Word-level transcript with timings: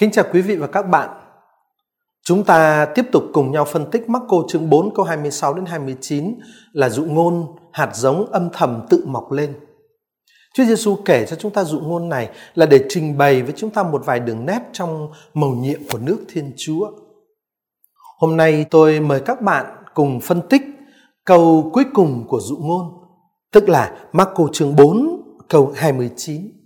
Kính 0.00 0.10
chào 0.10 0.24
quý 0.32 0.40
vị 0.40 0.56
và 0.56 0.66
các 0.66 0.82
bạn. 0.82 1.10
Chúng 2.24 2.44
ta 2.44 2.86
tiếp 2.94 3.04
tục 3.12 3.24
cùng 3.32 3.52
nhau 3.52 3.64
phân 3.64 3.90
tích 3.90 4.08
Marco 4.08 4.36
chương 4.48 4.70
4 4.70 4.94
câu 4.94 5.04
26 5.04 5.54
đến 5.54 5.64
29 5.66 6.34
là 6.72 6.88
dụ 6.88 7.04
ngôn 7.04 7.46
hạt 7.72 7.90
giống 7.94 8.26
âm 8.26 8.48
thầm 8.52 8.86
tự 8.90 9.04
mọc 9.06 9.32
lên. 9.32 9.54
Chúa 10.54 10.64
Giêsu 10.64 10.96
kể 11.04 11.26
cho 11.26 11.36
chúng 11.36 11.52
ta 11.52 11.64
dụ 11.64 11.80
ngôn 11.80 12.08
này 12.08 12.30
là 12.54 12.66
để 12.66 12.84
trình 12.88 13.18
bày 13.18 13.42
với 13.42 13.52
chúng 13.56 13.70
ta 13.70 13.82
một 13.82 14.06
vài 14.06 14.20
đường 14.20 14.46
nét 14.46 14.60
trong 14.72 15.12
mầu 15.34 15.50
nhiệm 15.50 15.80
của 15.92 15.98
nước 15.98 16.18
Thiên 16.28 16.52
Chúa. 16.56 16.90
Hôm 18.18 18.36
nay 18.36 18.66
tôi 18.70 19.00
mời 19.00 19.20
các 19.20 19.40
bạn 19.40 19.66
cùng 19.94 20.20
phân 20.20 20.40
tích 20.48 20.62
câu 21.24 21.70
cuối 21.72 21.84
cùng 21.94 22.24
của 22.28 22.40
dụ 22.40 22.56
ngôn, 22.56 22.86
tức 23.52 23.68
là 23.68 24.08
Marco 24.12 24.48
chương 24.52 24.76
4 24.76 25.22
câu 25.48 25.72
29. 25.76 26.59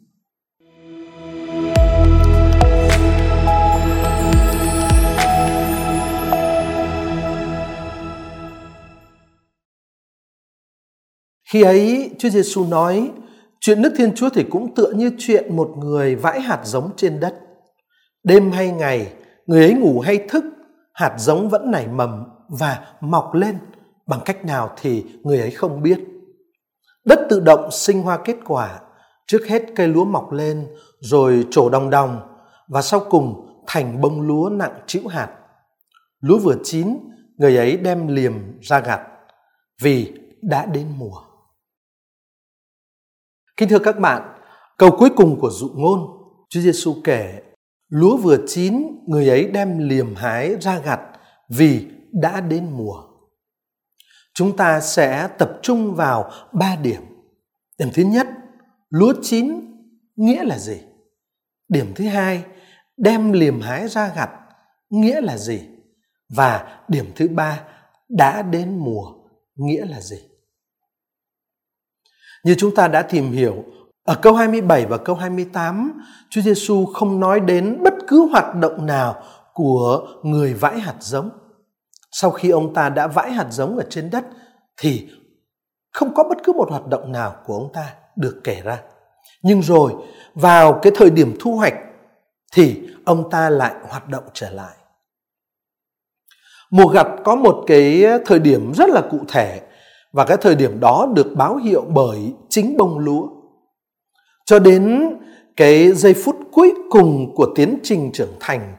Khi 11.54 11.62
ấy 11.62 12.10
Chúa 12.18 12.28
Giêsu 12.28 12.66
nói, 12.66 13.10
chuyện 13.60 13.82
nước 13.82 13.92
Thiên 13.96 14.14
Chúa 14.14 14.28
thì 14.28 14.44
cũng 14.50 14.74
tựa 14.74 14.90
như 14.90 15.10
chuyện 15.18 15.56
một 15.56 15.70
người 15.78 16.14
vãi 16.16 16.40
hạt 16.40 16.60
giống 16.64 16.90
trên 16.96 17.20
đất. 17.20 17.34
Đêm 18.24 18.50
hay 18.50 18.70
ngày, 18.70 19.12
người 19.46 19.60
ấy 19.62 19.74
ngủ 19.74 20.00
hay 20.00 20.18
thức, 20.28 20.44
hạt 20.92 21.14
giống 21.18 21.48
vẫn 21.48 21.70
nảy 21.70 21.88
mầm 21.88 22.24
và 22.48 22.86
mọc 23.00 23.34
lên 23.34 23.58
bằng 24.06 24.20
cách 24.24 24.44
nào 24.44 24.70
thì 24.80 25.04
người 25.22 25.40
ấy 25.40 25.50
không 25.50 25.82
biết. 25.82 26.00
Đất 27.04 27.18
tự 27.30 27.40
động 27.40 27.70
sinh 27.70 28.02
hoa 28.02 28.18
kết 28.24 28.36
quả, 28.44 28.80
trước 29.26 29.46
hết 29.48 29.62
cây 29.76 29.88
lúa 29.88 30.04
mọc 30.04 30.32
lên 30.32 30.66
rồi 31.00 31.46
trổ 31.50 31.68
đồng 31.68 31.90
đồng 31.90 32.20
và 32.68 32.82
sau 32.82 33.00
cùng 33.10 33.46
thành 33.66 34.00
bông 34.00 34.20
lúa 34.20 34.48
nặng 34.48 34.80
chịu 34.86 35.02
hạt. 35.08 35.28
Lúa 36.20 36.38
vừa 36.38 36.56
chín, 36.64 36.98
người 37.36 37.56
ấy 37.56 37.76
đem 37.76 38.08
liềm 38.08 38.32
ra 38.60 38.80
gặt 38.80 39.00
vì 39.82 40.12
đã 40.42 40.66
đến 40.66 40.86
mùa. 40.98 41.23
Kính 43.56 43.68
thưa 43.68 43.78
các 43.78 43.98
bạn, 43.98 44.22
câu 44.78 44.90
cuối 44.98 45.10
cùng 45.16 45.40
của 45.40 45.50
dụ 45.50 45.68
ngôn, 45.74 46.00
Chúa 46.48 46.60
Giêsu 46.60 46.94
kể, 47.04 47.42
lúa 47.88 48.16
vừa 48.16 48.38
chín, 48.46 48.86
người 49.06 49.28
ấy 49.28 49.44
đem 49.46 49.78
liềm 49.78 50.14
hái 50.14 50.56
ra 50.60 50.78
gặt 50.78 51.00
vì 51.48 51.86
đã 52.12 52.40
đến 52.40 52.70
mùa. 52.70 53.02
Chúng 54.34 54.56
ta 54.56 54.80
sẽ 54.80 55.28
tập 55.38 55.58
trung 55.62 55.94
vào 55.94 56.30
ba 56.52 56.76
điểm. 56.82 57.02
Điểm 57.78 57.88
thứ 57.94 58.02
nhất, 58.02 58.26
lúa 58.90 59.14
chín 59.22 59.60
nghĩa 60.16 60.44
là 60.44 60.58
gì? 60.58 60.80
Điểm 61.68 61.92
thứ 61.96 62.04
hai, 62.04 62.44
đem 62.96 63.32
liềm 63.32 63.60
hái 63.60 63.88
ra 63.88 64.12
gặt 64.16 64.30
nghĩa 64.90 65.20
là 65.20 65.38
gì? 65.38 65.60
Và 66.36 66.80
điểm 66.88 67.12
thứ 67.16 67.28
ba, 67.28 67.62
đã 68.08 68.42
đến 68.42 68.78
mùa 68.78 69.12
nghĩa 69.56 69.86
là 69.86 70.00
gì? 70.00 70.18
Như 72.44 72.54
chúng 72.58 72.74
ta 72.74 72.88
đã 72.88 73.02
tìm 73.02 73.32
hiểu, 73.32 73.64
ở 74.04 74.14
câu 74.22 74.34
27 74.34 74.86
và 74.86 74.96
câu 74.96 75.16
28, 75.16 75.92
Chúa 76.30 76.40
Giêsu 76.40 76.86
không 76.86 77.20
nói 77.20 77.40
đến 77.40 77.82
bất 77.82 77.94
cứ 78.08 78.28
hoạt 78.30 78.54
động 78.54 78.86
nào 78.86 79.22
của 79.54 80.06
người 80.22 80.54
vãi 80.54 80.80
hạt 80.80 80.94
giống. 81.00 81.30
Sau 82.10 82.30
khi 82.30 82.50
ông 82.50 82.74
ta 82.74 82.88
đã 82.88 83.06
vãi 83.06 83.32
hạt 83.32 83.46
giống 83.50 83.76
ở 83.76 83.84
trên 83.90 84.10
đất 84.10 84.24
thì 84.76 85.08
không 85.92 86.14
có 86.14 86.24
bất 86.24 86.38
cứ 86.44 86.52
một 86.52 86.70
hoạt 86.70 86.86
động 86.86 87.12
nào 87.12 87.36
của 87.46 87.54
ông 87.54 87.72
ta 87.72 87.94
được 88.16 88.40
kể 88.44 88.60
ra. 88.64 88.82
Nhưng 89.42 89.62
rồi 89.62 89.92
vào 90.34 90.78
cái 90.82 90.92
thời 90.96 91.10
điểm 91.10 91.36
thu 91.40 91.56
hoạch 91.56 91.74
thì 92.52 92.88
ông 93.04 93.30
ta 93.30 93.50
lại 93.50 93.74
hoạt 93.88 94.08
động 94.08 94.24
trở 94.32 94.50
lại. 94.50 94.76
Mùa 96.70 96.86
gặt 96.86 97.06
có 97.24 97.34
một 97.34 97.64
cái 97.66 98.04
thời 98.26 98.38
điểm 98.38 98.72
rất 98.74 98.90
là 98.90 99.02
cụ 99.10 99.18
thể 99.28 99.60
và 100.14 100.24
cái 100.24 100.36
thời 100.40 100.54
điểm 100.54 100.80
đó 100.80 101.08
được 101.14 101.26
báo 101.36 101.56
hiệu 101.56 101.84
bởi 101.94 102.32
chính 102.48 102.76
bông 102.76 102.98
lúa. 102.98 103.28
Cho 104.46 104.58
đến 104.58 105.10
cái 105.56 105.92
giây 105.92 106.14
phút 106.14 106.36
cuối 106.52 106.74
cùng 106.90 107.34
của 107.34 107.46
tiến 107.54 107.78
trình 107.82 108.10
trưởng 108.12 108.32
thành 108.40 108.76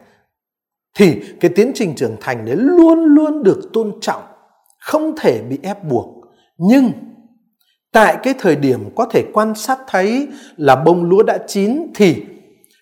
thì 0.98 1.22
cái 1.40 1.50
tiến 1.56 1.72
trình 1.74 1.94
trưởng 1.94 2.16
thành 2.20 2.44
đấy 2.44 2.56
luôn 2.58 3.04
luôn 3.04 3.42
được 3.42 3.70
tôn 3.72 3.92
trọng, 4.00 4.22
không 4.80 5.14
thể 5.20 5.42
bị 5.42 5.58
ép 5.62 5.84
buộc. 5.84 6.06
Nhưng 6.58 6.92
tại 7.92 8.16
cái 8.22 8.34
thời 8.38 8.56
điểm 8.56 8.90
có 8.96 9.06
thể 9.10 9.24
quan 9.32 9.54
sát 9.54 9.78
thấy 9.88 10.28
là 10.56 10.76
bông 10.76 11.04
lúa 11.04 11.22
đã 11.22 11.38
chín 11.46 11.86
thì 11.94 12.24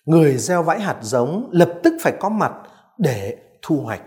người 0.05 0.37
gieo 0.37 0.63
vãi 0.63 0.79
hạt 0.79 0.97
giống 1.01 1.49
lập 1.51 1.73
tức 1.83 1.93
phải 2.01 2.13
có 2.19 2.29
mặt 2.29 2.53
để 2.97 3.37
thu 3.61 3.77
hoạch. 3.77 4.01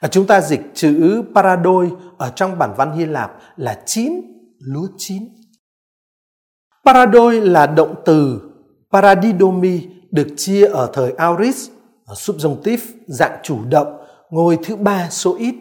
À, 0.00 0.08
chúng 0.08 0.26
ta 0.26 0.40
dịch 0.40 0.60
chữ 0.74 1.22
paradoi 1.34 1.90
ở 2.18 2.32
trong 2.36 2.58
bản 2.58 2.74
văn 2.76 2.96
Hy 2.96 3.04
Lạp 3.04 3.32
là 3.56 3.82
chín, 3.86 4.12
lúa 4.58 4.86
chín. 4.96 5.28
Paradoi 6.84 7.40
là 7.40 7.66
động 7.66 7.94
từ 8.04 8.40
paradidomi 8.92 9.80
được 10.10 10.26
chia 10.36 10.66
ở 10.66 10.90
thời 10.92 11.12
Auris, 11.12 11.68
subjunctive, 12.06 12.78
dạng 13.06 13.38
chủ 13.42 13.58
động, 13.68 13.96
ngôi 14.30 14.58
thứ 14.64 14.76
ba 14.76 15.10
số 15.10 15.36
ít. 15.38 15.54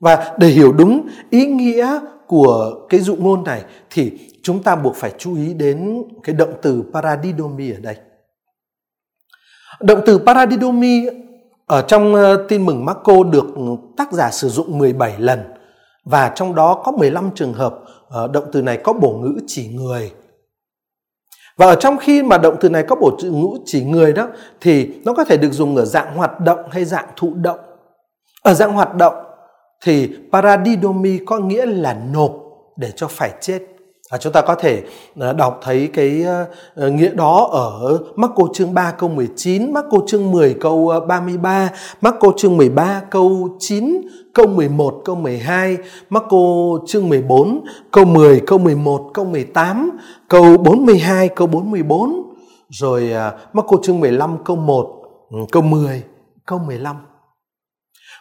Và 0.00 0.34
để 0.38 0.48
hiểu 0.48 0.72
đúng 0.72 1.08
ý 1.30 1.46
nghĩa 1.46 2.00
của 2.26 2.86
cái 2.88 3.00
dụ 3.00 3.16
ngôn 3.16 3.44
này 3.44 3.64
thì 3.90 4.12
chúng 4.42 4.62
ta 4.62 4.76
buộc 4.76 4.96
phải 4.96 5.12
chú 5.18 5.36
ý 5.36 5.54
đến 5.54 6.02
cái 6.22 6.34
động 6.34 6.52
từ 6.62 6.84
paradidomi 6.92 7.70
ở 7.70 7.80
đây. 7.80 7.96
Động 9.80 10.00
từ 10.06 10.18
paradidomi 10.18 11.06
ở 11.70 11.82
trong 11.82 12.14
ờ, 12.14 12.46
tin 12.48 12.66
mừng 12.66 12.84
Marco 12.84 13.24
được 13.24 13.46
tác 13.96 14.12
giả 14.12 14.30
sử 14.30 14.48
dụng 14.48 14.78
17 14.78 15.14
lần 15.18 15.40
và 16.04 16.32
trong 16.34 16.54
đó 16.54 16.82
có 16.84 16.92
15 16.92 17.30
trường 17.34 17.52
hợp 17.52 17.74
ờ, 18.08 18.28
động 18.28 18.44
từ 18.52 18.62
này 18.62 18.76
có 18.84 18.92
bổ 18.92 19.12
ngữ 19.12 19.40
chỉ 19.46 19.68
người. 19.68 20.12
Và 21.56 21.66
ở 21.66 21.74
trong 21.74 21.98
khi 21.98 22.22
mà 22.22 22.38
động 22.38 22.56
từ 22.60 22.70
này 22.70 22.84
có 22.88 22.96
bổ 22.96 23.16
ngữ 23.22 23.58
chỉ 23.64 23.84
người 23.84 24.12
đó, 24.12 24.28
thì 24.60 24.90
nó 25.04 25.12
có 25.14 25.24
thể 25.24 25.36
được 25.36 25.52
dùng 25.52 25.76
ở 25.76 25.84
dạng 25.84 26.16
hoạt 26.16 26.40
động 26.40 26.58
hay 26.70 26.84
dạng 26.84 27.06
thụ 27.16 27.34
động. 27.34 27.60
Ở 28.42 28.54
dạng 28.54 28.72
hoạt 28.72 28.94
động 28.96 29.14
thì 29.84 30.10
paradidomi 30.32 31.18
có 31.26 31.38
nghĩa 31.38 31.66
là 31.66 32.00
nộp 32.12 32.32
để 32.76 32.92
cho 32.96 33.08
phải 33.08 33.30
chết. 33.40 33.62
À, 34.10 34.18
chúng 34.18 34.32
ta 34.32 34.40
có 34.42 34.54
thể 34.54 34.82
à, 35.20 35.32
đọc 35.32 35.60
thấy 35.62 35.90
cái 35.92 36.24
à, 36.24 36.46
à, 36.76 36.88
nghĩa 36.88 37.10
đó 37.14 37.48
ở 37.52 37.98
Marco 38.16 38.44
chương 38.54 38.74
3 38.74 38.90
câu 38.90 39.08
19, 39.08 39.72
Marco 39.72 39.98
chương 40.06 40.30
10 40.30 40.54
câu 40.60 40.92
33, 41.08 41.70
Marco 42.00 42.32
chương 42.36 42.56
13 42.56 43.02
câu 43.10 43.48
9, 43.58 44.00
câu 44.34 44.46
11 44.46 45.02
câu 45.04 45.16
12, 45.16 45.76
Marco 46.08 46.36
chương 46.86 47.08
14 47.08 47.64
câu 47.90 48.04
10, 48.04 48.40
câu 48.46 48.58
11, 48.58 49.10
câu 49.14 49.24
18, 49.24 49.90
câu 50.28 50.56
42, 50.56 51.28
câu 51.28 51.46
44, 51.46 52.22
rồi 52.68 53.12
uh, 53.12 53.54
Marco 53.54 53.76
chương 53.82 54.00
15 54.00 54.36
câu 54.44 54.56
1, 54.56 55.02
ừ, 55.30 55.38
câu 55.52 55.62
10, 55.62 56.02
câu 56.46 56.58
15. 56.58 56.96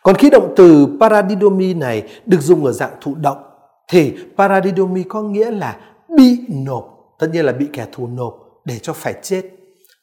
Còn 0.04 0.16
khi 0.16 0.30
động 0.30 0.54
từ 0.56 0.88
paradidomi 1.00 1.74
này 1.74 2.04
được 2.26 2.42
dùng 2.42 2.66
ở 2.66 2.72
dạng 2.72 2.92
thụ 3.02 3.16
động 3.16 3.49
thì 3.90 4.14
paradidomi 4.38 5.04
có 5.04 5.22
nghĩa 5.22 5.52
là 5.52 5.78
bị 6.18 6.40
nộp, 6.50 7.16
tất 7.20 7.28
nhiên 7.34 7.46
là 7.46 7.52
bị 7.52 7.68
kẻ 7.74 7.88
thù 7.92 8.08
nộp 8.08 8.34
để 8.66 8.80
cho 8.80 8.94
phải 8.94 9.14
chết. 9.22 9.42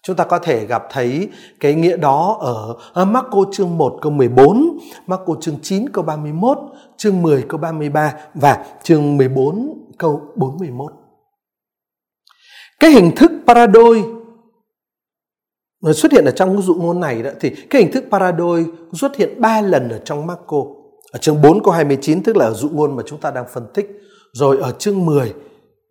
Chúng 0.03 0.17
ta 0.17 0.25
có 0.25 0.39
thể 0.39 0.67
gặp 0.67 0.83
thấy 0.91 1.29
cái 1.61 1.75
nghĩa 1.75 1.97
đó 1.97 2.37
ở 2.41 2.77
ờ, 2.93 3.05
Marco 3.05 3.45
chương 3.53 3.79
1 3.79 3.99
câu 4.03 4.13
14, 4.13 4.79
Marco 5.07 5.35
chương 5.41 5.59
9 5.63 5.89
câu 5.89 6.05
31, 6.05 6.59
chương 6.97 7.23
10 7.23 7.45
câu 7.49 7.61
33 7.61 8.13
và 8.35 8.67
chương 8.83 9.17
14 9.17 9.87
câu 9.99 10.23
41. 10.37 10.93
Cái 12.81 12.91
hình 12.91 13.11
thức 13.17 13.33
paradoi 13.47 14.03
xuất 15.95 16.13
hiện 16.13 16.25
ở 16.25 16.31
trong 16.31 16.63
dụ 16.63 16.75
ngôn 16.75 17.01
này 17.01 17.23
đó 17.23 17.31
thì 17.41 17.51
cái 17.51 17.83
hình 17.83 17.93
thức 17.93 18.05
paradoi 18.11 18.65
xuất 18.93 19.17
hiện 19.17 19.41
3 19.41 19.61
lần 19.61 19.89
ở 19.89 19.99
trong 20.05 20.27
Marco. 20.27 20.76
Ở 21.17 21.19
chương 21.19 21.43
4 21.43 21.63
câu 21.63 21.73
29 21.75 22.23
tức 22.23 22.37
là 22.37 22.45
ở 22.45 22.53
dụ 22.53 22.69
ngôn 22.69 22.97
mà 22.97 23.03
chúng 23.07 23.21
ta 23.21 23.31
đang 23.31 23.45
phân 23.53 23.67
tích. 23.75 23.87
Rồi 24.33 24.59
ở 24.61 24.73
chương 24.73 25.07
10, 25.07 25.35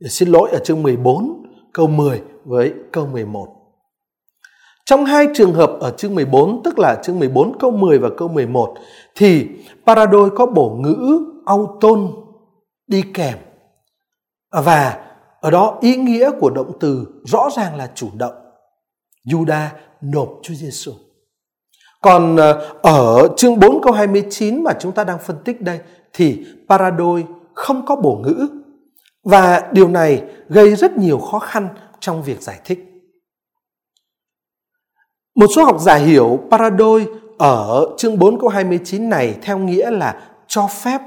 xin 0.10 0.30
lỗi 0.30 0.50
ở 0.52 0.60
chương 0.64 0.84
14 0.84 1.44
câu 1.74 1.88
10 1.88 2.22
với 2.46 2.74
câu 2.92 3.06
11. 3.08 3.48
Trong 4.86 5.06
hai 5.06 5.28
trường 5.36 5.54
hợp 5.54 5.72
ở 5.80 5.92
chương 5.92 6.16
14 6.16 6.64
tức 6.64 6.80
là 6.80 6.96
chương 7.04 7.20
14 7.20 7.60
câu 7.60 7.72
10 7.72 8.00
và 8.00 8.10
câu 8.18 8.28
11 8.28 8.76
thì 9.16 9.48
paradoi 9.86 10.30
có 10.30 10.46
bổ 10.46 10.70
ngữ 10.70 11.20
auton 11.46 12.12
đi 12.88 13.04
kèm. 13.14 13.38
Và 14.52 15.06
ở 15.42 15.52
đó 15.52 15.78
ý 15.82 15.96
nghĩa 15.96 16.32
của 16.40 16.50
động 16.50 16.72
từ 16.80 17.08
rõ 17.24 17.50
ràng 17.58 17.76
là 17.76 17.92
chủ 17.96 18.08
động. 18.18 18.34
Juda 19.28 19.68
nộp 20.02 20.30
Chúa 20.42 20.54
Giêsu. 20.54 20.92
Còn 22.06 22.36
ờ, 22.36 22.78
ở 22.82 23.28
chương 23.38 23.60
4 23.60 23.82
câu 23.82 23.94
29 23.94 24.64
mà 24.64 24.72
chúng 24.80 24.92
ta 24.92 25.04
đang 25.04 25.20
phân 25.20 25.38
tích 25.46 25.62
đây 25.62 25.80
thì 26.14 26.46
paradoi 26.70 27.24
không 27.54 27.86
có 27.86 27.96
bổ 27.96 28.16
ngữ 28.24 28.48
và 29.24 29.70
điều 29.72 29.88
này 29.88 30.24
gây 30.50 30.76
rất 30.76 30.98
nhiều 30.98 31.20
khó 31.20 31.40
khăn 31.40 31.68
trong 32.00 32.24
việc 32.24 32.42
giải 32.42 32.60
thích. 32.66 32.80
Một 35.36 35.48
số 35.56 35.64
học 35.64 35.78
giả 35.80 35.96
hiểu 35.96 36.40
paradoi 36.52 37.06
ở 37.38 37.88
chương 37.98 38.20
4 38.20 38.40
câu 38.40 38.50
29 38.50 39.10
này 39.10 39.38
theo 39.42 39.58
nghĩa 39.58 39.92
là 39.92 40.22
cho 40.48 40.68
phép, 40.68 41.02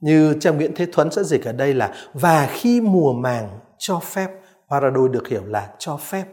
như 0.00 0.34
trang 0.40 0.56
Nguyễn 0.56 0.72
Thế 0.76 0.86
Thuấn 0.92 1.10
sẽ 1.10 1.22
dịch 1.22 1.44
ở 1.44 1.52
đây 1.52 1.74
là 1.74 1.92
và 2.14 2.48
khi 2.52 2.80
mùa 2.80 3.12
màng 3.12 3.48
cho 3.78 3.98
phép 3.98 4.28
paradoi 4.70 5.08
được 5.08 5.28
hiểu 5.28 5.42
là 5.46 5.68
cho 5.78 5.96
phép. 5.96 6.24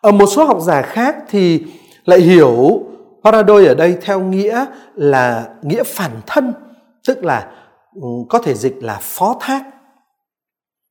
Ở 0.00 0.12
một 0.12 0.26
số 0.26 0.44
học 0.44 0.58
giả 0.60 0.82
khác 0.82 1.16
thì 1.28 1.64
lại 2.04 2.20
hiểu 2.20 2.82
paradoi 3.24 3.66
ở 3.66 3.74
đây 3.74 3.98
theo 4.00 4.20
nghĩa 4.20 4.66
là 4.94 5.54
nghĩa 5.62 5.82
phản 5.82 6.10
thân, 6.26 6.52
tức 7.06 7.24
là 7.24 7.52
ừ, 7.94 8.08
có 8.28 8.38
thể 8.38 8.54
dịch 8.54 8.76
là 8.80 8.98
phó 9.00 9.36
thác. 9.40 9.64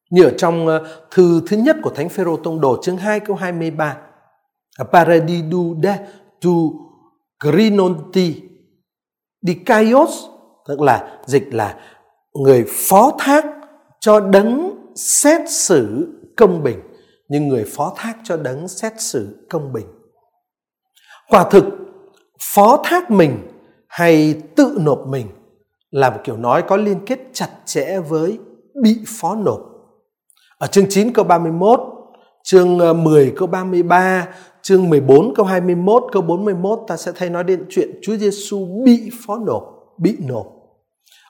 Như 0.09 0.23
ở 0.23 0.31
trong 0.37 0.67
ờ, 0.67 1.05
thư 1.11 1.41
thứ 1.47 1.57
nhất 1.57 1.77
của 1.83 1.89
Thánh 1.89 2.09
Phêrô 2.09 2.37
Tông 2.37 2.61
Đồ 2.61 2.77
chương 2.83 2.97
2 2.97 3.19
câu 3.19 3.35
23. 3.35 3.97
Paradidu 4.91 5.75
de 5.83 5.99
tu 6.41 6.73
grinonti 7.39 8.41
dikaios 9.41 10.25
tức 10.67 10.81
là 10.81 11.19
dịch 11.25 11.53
là 11.53 11.75
người 12.33 12.65
phó 12.67 13.11
thác 13.19 13.45
cho 13.99 14.19
đấng 14.19 14.75
xét 14.95 15.41
xử 15.49 16.07
công 16.37 16.63
bình 16.63 16.79
nhưng 17.29 17.47
người 17.47 17.65
phó 17.75 17.93
thác 17.97 18.17
cho 18.23 18.37
đấng 18.37 18.67
xét 18.67 18.93
xử 18.97 19.47
công 19.49 19.73
bình 19.73 19.85
quả 21.29 21.49
thực 21.51 21.63
phó 22.41 22.81
thác 22.83 23.11
mình 23.11 23.37
hay 23.87 24.41
tự 24.55 24.77
nộp 24.79 25.07
mình 25.07 25.27
là 25.91 26.09
một 26.09 26.17
kiểu 26.23 26.37
nói 26.37 26.63
có 26.67 26.77
liên 26.77 26.99
kết 27.05 27.19
chặt 27.33 27.49
chẽ 27.65 27.99
với 27.99 28.39
bị 28.83 28.97
phó 29.07 29.35
nộp. 29.35 29.61
Ở 30.57 30.67
chương 30.67 30.89
9 30.89 31.13
câu 31.13 31.25
31, 31.25 31.79
chương 32.43 32.79
ờ, 32.79 32.93
10 32.93 33.33
câu 33.37 33.47
33, 33.47 34.27
chương 34.61 34.89
14 34.89 35.33
câu 35.35 35.45
21, 35.45 36.03
câu 36.11 36.21
41 36.21 36.79
ta 36.87 36.97
sẽ 36.97 37.11
thấy 37.15 37.29
nói 37.29 37.43
đến 37.43 37.65
chuyện 37.69 37.89
Chúa 38.01 38.17
Giêsu 38.17 38.83
bị 38.85 39.09
phó 39.25 39.37
nộp, 39.37 39.63
bị 39.97 40.17
nộp. 40.27 40.47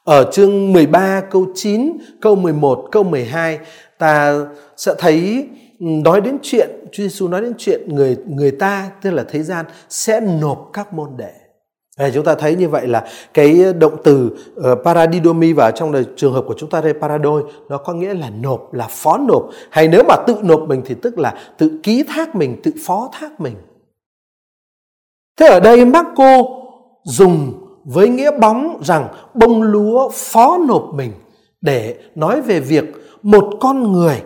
Ở 0.04 0.32
chương 0.32 0.74
13 0.74 1.22
câu 1.22 1.46
9, 1.56 1.98
câu 2.22 2.36
11, 2.36 2.88
câu 2.92 3.04
12 3.04 3.60
ta 3.98 4.46
sẽ 4.78 4.94
thấy 4.98 5.48
nói 5.82 6.22
đến 6.22 6.38
chuyện 6.42 6.70
Chúa 6.92 7.04
Giêsu 7.04 7.28
nói 7.28 7.42
đến 7.42 7.54
chuyện 7.58 7.96
người 7.96 8.18
người 8.28 8.52
ta 8.52 8.92
tức 9.02 9.12
là 9.12 9.24
thế 9.30 9.44
gian 9.44 9.66
sẽ 9.90 10.20
nộp 10.20 10.70
các 10.74 10.94
môn 10.94 11.10
đệ. 11.18 11.32
Để 12.00 12.12
chúng 12.14 12.24
ta 12.24 12.36
thấy 12.36 12.56
như 12.56 12.70
vậy 12.70 12.88
là 12.88 13.08
cái 13.34 13.74
động 13.80 13.98
từ 14.04 14.38
uh, 14.60 14.80
paradidomi 14.86 15.54
và 15.54 15.72
trong 15.72 15.92
đời 15.92 16.06
trường 16.16 16.34
hợp 16.34 16.44
của 16.48 16.56
chúng 16.58 16.70
ta 16.70 16.82
đây 16.82 16.94
paradoi 16.94 17.44
nó 17.70 17.78
có 17.78 17.94
nghĩa 17.94 18.14
là 18.14 18.30
nộp 18.30 18.74
là 18.74 18.88
phó 18.90 19.18
nộp 19.18 19.50
hay 19.70 19.88
nếu 19.88 20.04
mà 20.08 20.16
tự 20.28 20.36
nộp 20.44 20.62
mình 20.68 20.82
thì 20.86 20.96
tức 21.02 21.20
là 21.20 21.36
tự 21.58 21.80
ký 21.84 22.04
thác 22.04 22.36
mình 22.36 22.62
tự 22.64 22.72
phó 22.86 23.10
thác 23.14 23.42
mình 23.42 23.56
thế 25.40 25.48
ở 25.48 25.60
đây 25.60 25.86
Marco 25.86 26.44
dùng 27.04 27.54
với 27.84 28.10
nghĩa 28.10 28.32
bóng 28.40 28.82
rằng 28.84 29.08
bông 29.34 29.62
lúa 29.62 30.10
phó 30.14 30.58
nộp 30.68 30.94
mình 30.94 31.12
để 31.62 31.98
nói 32.16 32.42
về 32.42 32.60
việc 32.60 32.86
một 33.22 33.54
con 33.60 33.92
người 33.92 34.22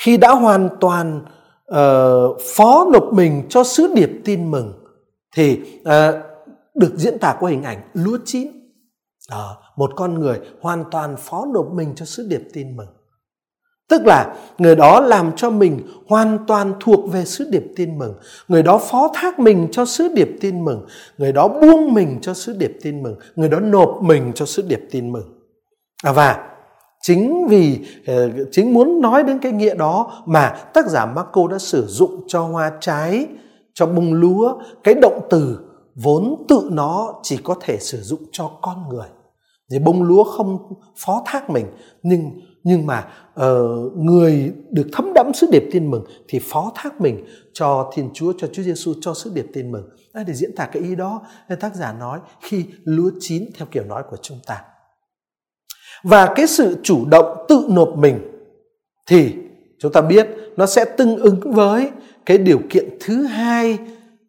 khi 0.00 0.16
đã 0.16 0.30
hoàn 0.30 0.68
toàn 0.80 1.24
uh, 1.70 2.40
phó 2.56 2.86
nộp 2.92 3.12
mình 3.12 3.46
cho 3.48 3.64
sứ 3.64 3.92
điệp 3.94 4.10
tin 4.24 4.50
mừng 4.50 4.72
thì 5.36 5.60
uh, 5.80 6.14
được 6.74 6.92
diễn 6.96 7.18
tả 7.18 7.36
qua 7.40 7.50
hình 7.50 7.62
ảnh 7.62 7.78
lúa 7.94 8.18
chín. 8.24 8.48
Đó, 9.30 9.56
một 9.76 9.90
con 9.96 10.18
người 10.20 10.40
hoàn 10.60 10.84
toàn 10.90 11.16
phó 11.18 11.46
nộp 11.54 11.72
mình 11.72 11.92
cho 11.96 12.04
sứ 12.04 12.26
điệp 12.28 12.42
tin 12.52 12.76
mừng. 12.76 12.88
Tức 13.88 14.02
là 14.06 14.36
người 14.58 14.76
đó 14.76 15.00
làm 15.00 15.32
cho 15.36 15.50
mình 15.50 15.80
hoàn 16.08 16.38
toàn 16.46 16.74
thuộc 16.80 17.12
về 17.12 17.24
sứ 17.24 17.50
điệp 17.50 17.64
tin 17.76 17.98
mừng. 17.98 18.14
Người 18.48 18.62
đó 18.62 18.78
phó 18.78 19.10
thác 19.14 19.38
mình 19.38 19.68
cho 19.72 19.84
sứ 19.84 20.08
điệp 20.14 20.28
tin 20.40 20.64
mừng. 20.64 20.86
Người 21.18 21.32
đó 21.32 21.48
buông 21.48 21.94
mình 21.94 22.18
cho 22.22 22.34
sứ 22.34 22.52
điệp 22.52 22.72
tin 22.82 23.02
mừng. 23.02 23.16
Người 23.36 23.48
đó 23.48 23.60
nộp 23.60 23.98
mình 24.02 24.32
cho 24.34 24.46
sứ 24.46 24.62
điệp 24.62 24.80
tin 24.90 25.12
mừng. 25.12 25.40
À, 26.04 26.12
và 26.12 26.46
chính 27.02 27.46
vì 27.48 27.78
ờ, 28.06 28.30
chính 28.50 28.74
muốn 28.74 29.00
nói 29.00 29.22
đến 29.22 29.38
cái 29.38 29.52
nghĩa 29.52 29.74
đó 29.74 30.22
mà 30.26 30.48
tác 30.74 30.86
giả 30.86 31.06
Marco 31.06 31.48
đã 31.50 31.58
sử 31.58 31.86
dụng 31.86 32.24
cho 32.26 32.40
hoa 32.42 32.72
trái 32.80 33.26
cho 33.74 33.86
bông 33.86 34.12
lúa. 34.12 34.58
Cái 34.84 34.94
động 34.94 35.20
từ 35.30 35.58
vốn 35.94 36.44
tự 36.48 36.68
nó 36.72 37.14
chỉ 37.22 37.36
có 37.36 37.54
thể 37.60 37.78
sử 37.78 38.00
dụng 38.00 38.20
cho 38.32 38.50
con 38.62 38.88
người. 38.88 39.08
Thì 39.70 39.78
bông 39.78 40.02
lúa 40.02 40.24
không 40.24 40.58
phó 40.96 41.22
thác 41.26 41.50
mình 41.50 41.66
nhưng 42.02 42.30
nhưng 42.64 42.86
mà 42.86 43.08
uh, 43.40 43.96
người 43.96 44.52
được 44.70 44.86
thấm 44.92 45.12
đẫm 45.14 45.34
sứ 45.34 45.46
điệp 45.52 45.62
tin 45.72 45.90
mừng 45.90 46.04
thì 46.28 46.40
phó 46.42 46.72
thác 46.74 47.00
mình 47.00 47.24
cho 47.52 47.90
Thiên 47.94 48.10
Chúa 48.14 48.32
cho 48.38 48.46
Chúa 48.52 48.62
Giêsu 48.62 48.94
cho 49.00 49.14
sứ 49.14 49.30
điệp 49.34 49.46
tin 49.52 49.72
mừng. 49.72 49.88
Để 50.26 50.34
diễn 50.34 50.50
tả 50.56 50.66
cái 50.66 50.82
ý 50.82 50.94
đó. 50.94 51.22
Nên 51.48 51.60
tác 51.60 51.74
giả 51.74 51.92
nói 51.92 52.18
khi 52.40 52.64
lúa 52.84 53.10
chín 53.20 53.44
theo 53.54 53.68
kiểu 53.70 53.84
nói 53.84 54.02
của 54.10 54.16
chúng 54.22 54.38
ta 54.46 54.62
và 56.02 56.32
cái 56.34 56.46
sự 56.46 56.76
chủ 56.82 57.06
động 57.06 57.44
tự 57.48 57.66
nộp 57.68 57.96
mình 57.96 58.18
thì 59.06 59.34
chúng 59.78 59.92
ta 59.92 60.00
biết 60.00 60.28
nó 60.56 60.66
sẽ 60.66 60.84
tương 60.84 61.18
ứng 61.18 61.52
với 61.52 61.90
cái 62.26 62.38
điều 62.38 62.60
kiện 62.70 62.88
thứ 63.00 63.22
hai 63.22 63.78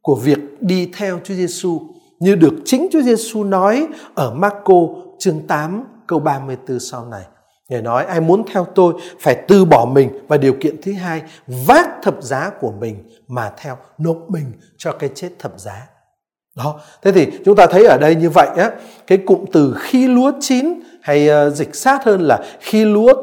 của 0.01 0.15
việc 0.15 0.39
đi 0.59 0.91
theo 0.97 1.19
Chúa 1.23 1.33
Giêsu 1.33 1.81
như 2.19 2.35
được 2.35 2.53
chính 2.65 2.87
Chúa 2.91 3.01
Giêsu 3.01 3.43
nói 3.43 3.87
ở 4.15 4.33
Marco 4.33 4.75
chương 5.19 5.47
8 5.47 5.83
câu 6.07 6.19
34 6.19 6.79
sau 6.79 7.05
này. 7.05 7.23
Ngài 7.69 7.81
nói, 7.81 8.05
ai 8.05 8.21
muốn 8.21 8.43
theo 8.53 8.67
tôi 8.75 8.93
phải 9.19 9.43
từ 9.47 9.65
bỏ 9.65 9.85
mình 9.91 10.09
và 10.27 10.37
điều 10.37 10.53
kiện 10.59 10.81
thứ 10.81 10.93
hai, 10.93 11.21
vác 11.47 11.89
thập 12.03 12.23
giá 12.23 12.51
của 12.59 12.71
mình 12.71 13.03
mà 13.27 13.51
theo 13.57 13.77
nộp 13.97 14.17
mình 14.27 14.51
cho 14.77 14.91
cái 14.91 15.09
chết 15.15 15.29
thập 15.39 15.59
giá. 15.59 15.87
Đó, 16.55 16.79
thế 17.01 17.11
thì 17.11 17.27
chúng 17.45 17.55
ta 17.55 17.67
thấy 17.67 17.85
ở 17.85 17.97
đây 17.97 18.15
như 18.15 18.29
vậy 18.29 18.47
á, 18.57 18.71
cái 19.07 19.17
cụm 19.17 19.45
từ 19.51 19.75
khi 19.79 20.07
lúa 20.07 20.31
chín 20.39 20.79
hay 21.01 21.29
uh, 21.47 21.53
dịch 21.53 21.75
sát 21.75 22.03
hơn 22.03 22.21
là 22.21 22.43
khi 22.59 22.85
lúa 22.85 23.13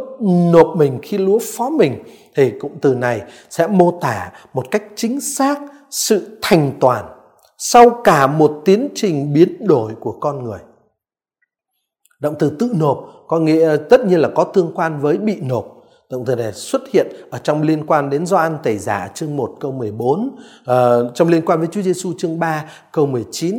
nộp 0.52 0.76
mình, 0.76 0.98
khi 1.02 1.18
lúa 1.18 1.38
phó 1.56 1.70
mình 1.70 2.02
thì 2.34 2.52
cụm 2.60 2.72
từ 2.80 2.94
này 2.94 3.22
sẽ 3.50 3.66
mô 3.66 3.98
tả 4.00 4.32
một 4.54 4.70
cách 4.70 4.82
chính 4.96 5.20
xác 5.20 5.58
sự 5.90 6.38
thành 6.42 6.72
toàn 6.80 7.04
sau 7.58 8.00
cả 8.04 8.26
một 8.26 8.62
tiến 8.64 8.88
trình 8.94 9.32
biến 9.32 9.66
đổi 9.66 9.92
của 10.00 10.12
con 10.20 10.44
người. 10.44 10.58
Động 12.20 12.34
từ 12.38 12.50
tự 12.58 12.72
nộp 12.76 13.08
có 13.28 13.38
nghĩa 13.38 13.64
ờ, 13.64 13.76
tất 13.76 14.06
nhiên 14.06 14.20
là 14.20 14.28
có 14.34 14.44
tương 14.44 14.72
quan 14.74 15.00
với 15.00 15.16
bị 15.16 15.40
nộp. 15.40 15.77
Động 16.10 16.24
từ 16.26 16.34
này 16.34 16.52
xuất 16.52 16.82
hiện 16.92 17.06
ở 17.30 17.38
trong 17.38 17.62
liên 17.62 17.86
quan 17.86 18.10
đến 18.10 18.26
Gioan 18.26 18.58
Tẩy 18.62 18.78
Giả 18.78 19.08
chương 19.14 19.36
1 19.36 19.56
câu 19.60 19.72
14, 19.72 20.20
uh, 20.20 20.38
ờ, 20.64 21.10
trong 21.14 21.28
liên 21.28 21.44
quan 21.44 21.58
với 21.58 21.68
Chúa 21.72 21.82
Giêsu 21.82 22.12
chương 22.18 22.38
3 22.38 22.64
câu 22.92 23.06
19. 23.06 23.56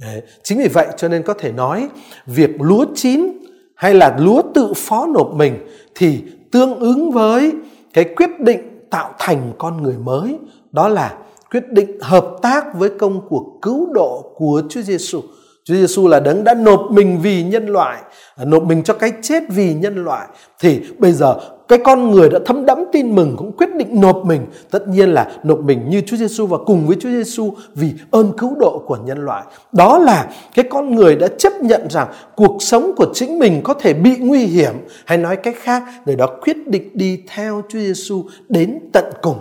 Đấy. 0.00 0.22
Chính 0.42 0.58
vì 0.58 0.68
vậy 0.68 0.86
cho 0.96 1.08
nên 1.08 1.22
có 1.22 1.34
thể 1.34 1.52
nói 1.52 1.88
việc 2.26 2.50
lúa 2.60 2.84
chín 2.94 3.32
hay 3.74 3.94
là 3.94 4.16
lúa 4.18 4.42
tự 4.54 4.72
phó 4.76 5.06
nộp 5.06 5.34
mình 5.34 5.54
thì 5.94 6.22
tương 6.52 6.78
ứng 6.78 7.10
với 7.10 7.52
cái 7.94 8.04
quyết 8.16 8.40
định 8.40 8.88
tạo 8.90 9.14
thành 9.18 9.52
con 9.58 9.82
người 9.82 9.96
mới 9.98 10.38
đó 10.72 10.88
là 10.88 11.18
quyết 11.50 11.72
định 11.72 12.00
hợp 12.00 12.26
tác 12.42 12.74
với 12.74 12.90
công 12.98 13.28
cuộc 13.28 13.58
cứu 13.62 13.92
độ 13.92 14.32
của 14.36 14.62
Chúa 14.68 14.82
Giêsu. 14.82 15.20
Chúa 15.64 15.74
Giêsu 15.74 16.08
là 16.08 16.20
đấng 16.20 16.44
đã 16.44 16.54
nộp 16.54 16.86
mình 16.90 17.20
vì 17.22 17.42
nhân 17.42 17.66
loại, 17.66 18.02
à, 18.36 18.44
nộp 18.44 18.62
mình 18.62 18.82
cho 18.82 18.94
cái 18.94 19.12
chết 19.22 19.42
vì 19.48 19.74
nhân 19.74 20.04
loại. 20.04 20.28
Thì 20.60 20.80
bây 20.98 21.12
giờ 21.12 21.40
cái 21.68 21.78
con 21.84 22.10
người 22.10 22.28
đã 22.28 22.38
thấm 22.46 22.66
đẫm 22.66 22.78
tin 22.92 23.14
mừng 23.14 23.36
cũng 23.36 23.52
quyết 23.52 23.74
định 23.74 24.00
nộp 24.00 24.24
mình, 24.24 24.46
tất 24.70 24.88
nhiên 24.88 25.08
là 25.08 25.30
nộp 25.42 25.60
mình 25.60 25.88
như 25.88 26.02
Chúa 26.06 26.16
Giêsu 26.16 26.46
và 26.46 26.58
cùng 26.66 26.86
với 26.86 26.96
Chúa 27.00 27.08
Giêsu 27.08 27.52
vì 27.74 27.92
ơn 28.10 28.32
cứu 28.38 28.54
độ 28.58 28.82
của 28.86 28.96
nhân 28.96 29.24
loại. 29.24 29.44
Đó 29.72 29.98
là 29.98 30.30
cái 30.54 30.64
con 30.70 30.94
người 30.94 31.16
đã 31.16 31.28
chấp 31.38 31.52
nhận 31.62 31.90
rằng 31.90 32.08
cuộc 32.36 32.56
sống 32.62 32.92
của 32.96 33.06
chính 33.14 33.38
mình 33.38 33.60
có 33.64 33.74
thể 33.74 33.94
bị 33.94 34.16
nguy 34.18 34.46
hiểm, 34.46 34.74
hay 35.06 35.18
nói 35.18 35.36
cách 35.36 35.56
khác, 35.58 35.82
người 36.06 36.16
đó 36.16 36.26
quyết 36.42 36.68
định 36.68 36.90
đi 36.94 37.22
theo 37.28 37.62
Chúa 37.68 37.78
Giêsu 37.78 38.24
đến 38.48 38.78
tận 38.92 39.04
cùng. 39.22 39.38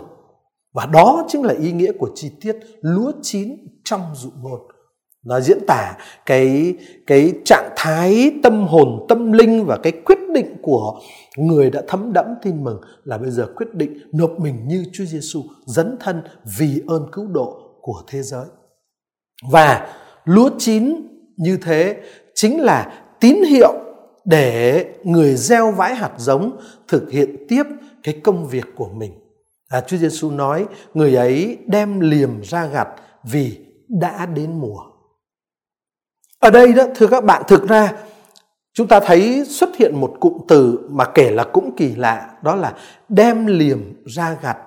Và 0.73 0.85
đó 0.85 1.25
chính 1.27 1.43
là 1.43 1.53
ý 1.61 1.71
nghĩa 1.71 1.91
của 1.99 2.09
chi 2.15 2.31
tiết 2.41 2.55
lúa 2.81 3.11
chín 3.21 3.55
trong 3.83 4.01
dụ 4.15 4.29
ngôn. 4.41 4.59
Nó 5.27 5.39
diễn 5.39 5.57
tả 5.67 5.97
cái 6.25 6.75
cái 7.07 7.33
trạng 7.45 7.69
thái 7.75 8.31
tâm 8.43 8.67
hồn, 8.67 9.05
tâm 9.09 9.31
linh 9.31 9.65
và 9.65 9.77
cái 9.83 9.91
quyết 10.05 10.19
định 10.33 10.55
của 10.61 10.99
người 11.37 11.69
đã 11.69 11.81
thấm 11.87 12.13
đẫm 12.13 12.25
tin 12.41 12.63
mừng 12.63 12.81
là 13.03 13.17
bây 13.17 13.31
giờ 13.31 13.47
quyết 13.55 13.73
định 13.73 13.97
nộp 14.13 14.39
mình 14.39 14.67
như 14.67 14.85
Chúa 14.93 15.05
Giêsu 15.05 15.43
dấn 15.65 15.97
thân 15.99 16.21
vì 16.57 16.81
ơn 16.87 17.07
cứu 17.11 17.27
độ 17.27 17.57
của 17.81 18.03
thế 18.07 18.21
giới. 18.21 18.45
Và 19.51 19.95
lúa 20.25 20.49
chín 20.57 21.07
như 21.37 21.57
thế 21.61 21.97
chính 22.35 22.61
là 22.61 23.03
tín 23.19 23.35
hiệu 23.43 23.73
để 24.25 24.85
người 25.03 25.35
gieo 25.35 25.71
vãi 25.71 25.95
hạt 25.95 26.11
giống 26.17 26.57
thực 26.87 27.11
hiện 27.11 27.45
tiếp 27.49 27.63
cái 28.03 28.19
công 28.23 28.47
việc 28.47 28.65
của 28.75 28.89
mình 28.93 29.11
À, 29.69 29.81
Chúa 29.81 29.97
Giêsu 29.97 30.31
nói 30.31 30.65
người 30.93 31.15
ấy 31.15 31.57
đem 31.65 31.99
liềm 31.99 32.41
ra 32.43 32.65
gặt 32.65 32.87
vì 33.23 33.57
đã 33.87 34.25
đến 34.25 34.59
mùa. 34.59 34.79
Ở 36.39 36.49
đây 36.49 36.73
đó, 36.73 36.83
thưa 36.95 37.07
các 37.07 37.23
bạn, 37.23 37.43
thực 37.47 37.67
ra 37.67 37.93
chúng 38.73 38.87
ta 38.87 38.99
thấy 38.99 39.45
xuất 39.45 39.69
hiện 39.77 40.01
một 40.01 40.13
cụm 40.19 40.33
từ 40.47 40.79
mà 40.89 41.05
kể 41.05 41.31
là 41.31 41.43
cũng 41.43 41.75
kỳ 41.77 41.95
lạ, 41.95 42.29
đó 42.43 42.55
là 42.55 42.73
đem 43.09 43.45
liềm 43.45 43.79
ra 44.05 44.37
gặt 44.41 44.57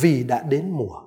vì 0.00 0.24
đã 0.24 0.42
đến 0.48 0.70
mùa. 0.70 1.00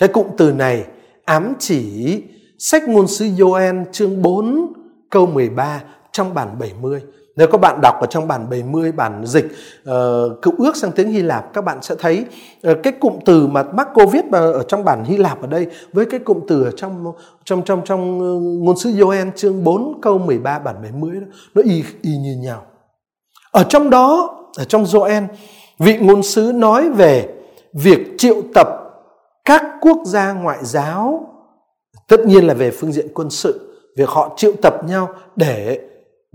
Cái 0.00 0.08
cụm 0.08 0.26
từ 0.38 0.52
này 0.52 0.84
ám 1.24 1.54
chỉ 1.58 2.22
sách 2.58 2.88
ngôn 2.88 3.08
sứ 3.08 3.24
Joel 3.24 3.84
chương 3.92 4.22
4 4.22 4.72
câu 5.10 5.26
13 5.26 5.82
trong 6.12 6.34
bản 6.34 6.58
70. 6.58 7.00
Nếu 7.36 7.48
các 7.52 7.60
bạn 7.60 7.80
đọc 7.82 7.94
ở 8.00 8.06
trong 8.06 8.28
bản 8.28 8.50
70 8.50 8.92
bản 8.92 9.22
dịch 9.26 9.46
ờ, 9.84 10.24
uh, 10.32 10.42
cựu 10.42 10.54
ước 10.58 10.76
sang 10.76 10.92
tiếng 10.92 11.08
Hy 11.08 11.22
Lạp 11.22 11.52
các 11.52 11.64
bạn 11.64 11.82
sẽ 11.82 11.94
thấy 11.98 12.24
uh, 12.70 12.76
cái 12.82 12.92
cụm 12.92 13.18
từ 13.24 13.46
mà 13.46 13.62
Marco 13.62 14.06
viết 14.06 14.24
ở 14.32 14.62
trong 14.68 14.84
bản 14.84 15.04
Hy 15.04 15.16
Lạp 15.16 15.42
ở 15.42 15.46
đây 15.46 15.66
với 15.92 16.06
cái 16.06 16.20
cụm 16.20 16.40
từ 16.48 16.64
ở 16.64 16.70
trong 16.76 17.12
trong 17.44 17.62
trong 17.64 17.84
trong 17.84 18.18
uh, 18.18 18.62
ngôn 18.64 18.76
sứ 18.76 18.90
Gioan 18.90 19.32
chương 19.32 19.64
4 19.64 20.00
câu 20.02 20.18
13 20.18 20.58
bản 20.58 20.76
70 20.82 21.20
đó, 21.20 21.26
nó 21.54 21.62
y 21.62 21.84
y 22.02 22.16
như 22.16 22.36
nhau. 22.42 22.62
Ở 23.50 23.64
trong 23.68 23.90
đó 23.90 24.36
ở 24.58 24.64
trong 24.64 24.86
Gioan 24.86 25.26
vị 25.78 25.98
ngôn 25.98 26.22
sứ 26.22 26.52
nói 26.54 26.90
về 26.90 27.28
việc 27.72 28.14
triệu 28.18 28.42
tập 28.54 28.66
các 29.44 29.62
quốc 29.80 29.98
gia 30.06 30.32
ngoại 30.32 30.58
giáo 30.62 31.28
tất 32.08 32.20
nhiên 32.26 32.46
là 32.46 32.54
về 32.54 32.70
phương 32.70 32.92
diện 32.92 33.06
quân 33.14 33.30
sự 33.30 33.78
việc 33.96 34.08
họ 34.08 34.34
triệu 34.36 34.52
tập 34.62 34.74
nhau 34.84 35.08
để 35.36 35.80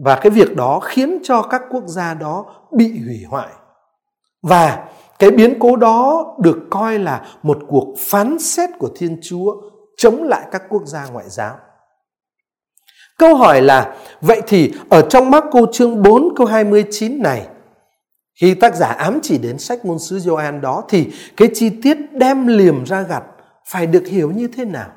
và 0.06 0.16
cái 0.16 0.30
việc 0.30 0.56
đó 0.56 0.80
khiến 0.80 1.20
cho 1.24 1.42
các 1.42 1.62
quốc 1.70 1.84
gia 1.88 2.14
đó 2.14 2.46
bị 2.72 3.02
hủy 3.06 3.24
hoại 3.30 3.50
và 4.44 4.88
cái 5.20 5.32
biến 5.32 5.60
cố 5.60 5.76
đó 5.76 6.26
được 6.40 6.58
coi 6.70 7.00
là 7.00 7.26
một 7.44 7.58
cuộc 7.68 7.96
phán 8.00 8.40
xét 8.40 8.70
của 8.80 8.90
thiên 8.96 9.20
chúa 9.24 9.56
chống 9.98 10.24
lại 10.24 10.48
các 10.52 10.64
quốc 10.70 10.86
gia 10.86 11.08
ngoại 11.08 11.30
giáo 11.30 11.58
câu 13.22 13.36
hỏi 13.36 13.62
là, 13.62 13.96
vậy 14.22 14.42
thì 14.48 14.74
ở 14.90 15.02
trong 15.10 15.32
Marco 15.32 15.60
chương 15.74 16.02
4 16.02 16.36
câu 16.36 16.48
29 16.48 17.22
này, 17.22 17.48
khi 18.42 18.54
tác 18.54 18.76
giả 18.76 18.88
ám 18.88 19.20
chỉ 19.24 19.38
đến 19.38 19.58
sách 19.58 19.86
ngôn 19.86 20.00
sứ 20.00 20.20
Gioan 20.20 20.62
đó, 20.62 20.84
thì 20.90 21.12
cái 21.38 21.50
chi 21.54 21.70
tiết 21.82 21.98
đem 22.12 22.48
liềm 22.48 22.84
ra 22.84 23.02
gặt 23.02 23.24
phải 23.66 23.88
được 23.88 24.04
hiểu 24.08 24.32
như 24.32 24.48
thế 24.48 24.66
nào? 24.66 24.92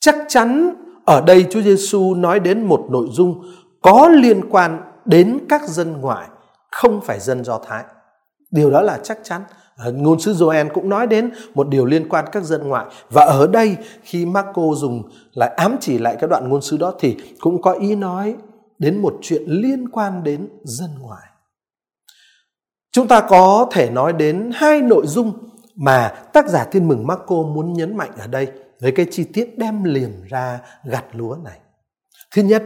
Chắc 0.00 0.14
chắn 0.28 0.74
ở 1.04 1.20
đây 1.20 1.46
Chúa 1.50 1.62
Giêsu 1.62 2.14
nói 2.14 2.40
đến 2.40 2.66
một 2.66 2.86
nội 2.90 3.06
dung 3.10 3.44
có 3.82 4.08
liên 4.08 4.50
quan 4.50 4.82
đến 5.04 5.38
các 5.48 5.68
dân 5.68 6.00
ngoại, 6.00 6.28
không 6.70 7.00
phải 7.00 7.20
dân 7.20 7.44
Do 7.44 7.58
Thái. 7.58 7.84
Điều 8.50 8.70
đó 8.70 8.80
là 8.82 8.98
chắc 9.02 9.18
chắn. 9.22 9.42
Ngôn 9.92 10.20
sứ 10.20 10.32
Joel 10.32 10.68
cũng 10.74 10.88
nói 10.88 11.06
đến 11.06 11.30
một 11.54 11.68
điều 11.68 11.86
liên 11.86 12.08
quan 12.08 12.24
các 12.32 12.44
dân 12.44 12.68
ngoại 12.68 12.86
và 13.10 13.24
ở 13.24 13.46
đây 13.46 13.76
khi 14.02 14.26
Marco 14.26 14.62
dùng 14.74 15.02
lại 15.34 15.54
ám 15.56 15.76
chỉ 15.80 15.98
lại 15.98 16.16
cái 16.20 16.28
đoạn 16.28 16.48
ngôn 16.48 16.62
sứ 16.62 16.76
đó 16.76 16.94
thì 16.98 17.16
cũng 17.40 17.62
có 17.62 17.72
ý 17.72 17.96
nói 17.96 18.36
đến 18.78 19.02
một 19.02 19.14
chuyện 19.22 19.42
liên 19.46 19.88
quan 19.88 20.24
đến 20.24 20.48
dân 20.64 20.90
ngoại. 21.00 21.28
Chúng 22.92 23.08
ta 23.08 23.20
có 23.20 23.68
thể 23.72 23.90
nói 23.90 24.12
đến 24.12 24.50
hai 24.54 24.82
nội 24.82 25.06
dung 25.06 25.32
mà 25.76 26.08
tác 26.32 26.48
giả 26.48 26.64
Thiên 26.64 26.88
mừng 26.88 27.06
Marco 27.06 27.42
muốn 27.42 27.72
nhấn 27.72 27.96
mạnh 27.96 28.10
ở 28.18 28.26
đây 28.26 28.48
với 28.82 28.92
cái 28.92 29.06
chi 29.10 29.24
tiết 29.24 29.58
đem 29.58 29.84
liềm 29.84 30.10
ra 30.28 30.60
gặt 30.84 31.04
lúa 31.12 31.36
này. 31.44 31.58
Thứ 32.34 32.42
nhất, 32.42 32.62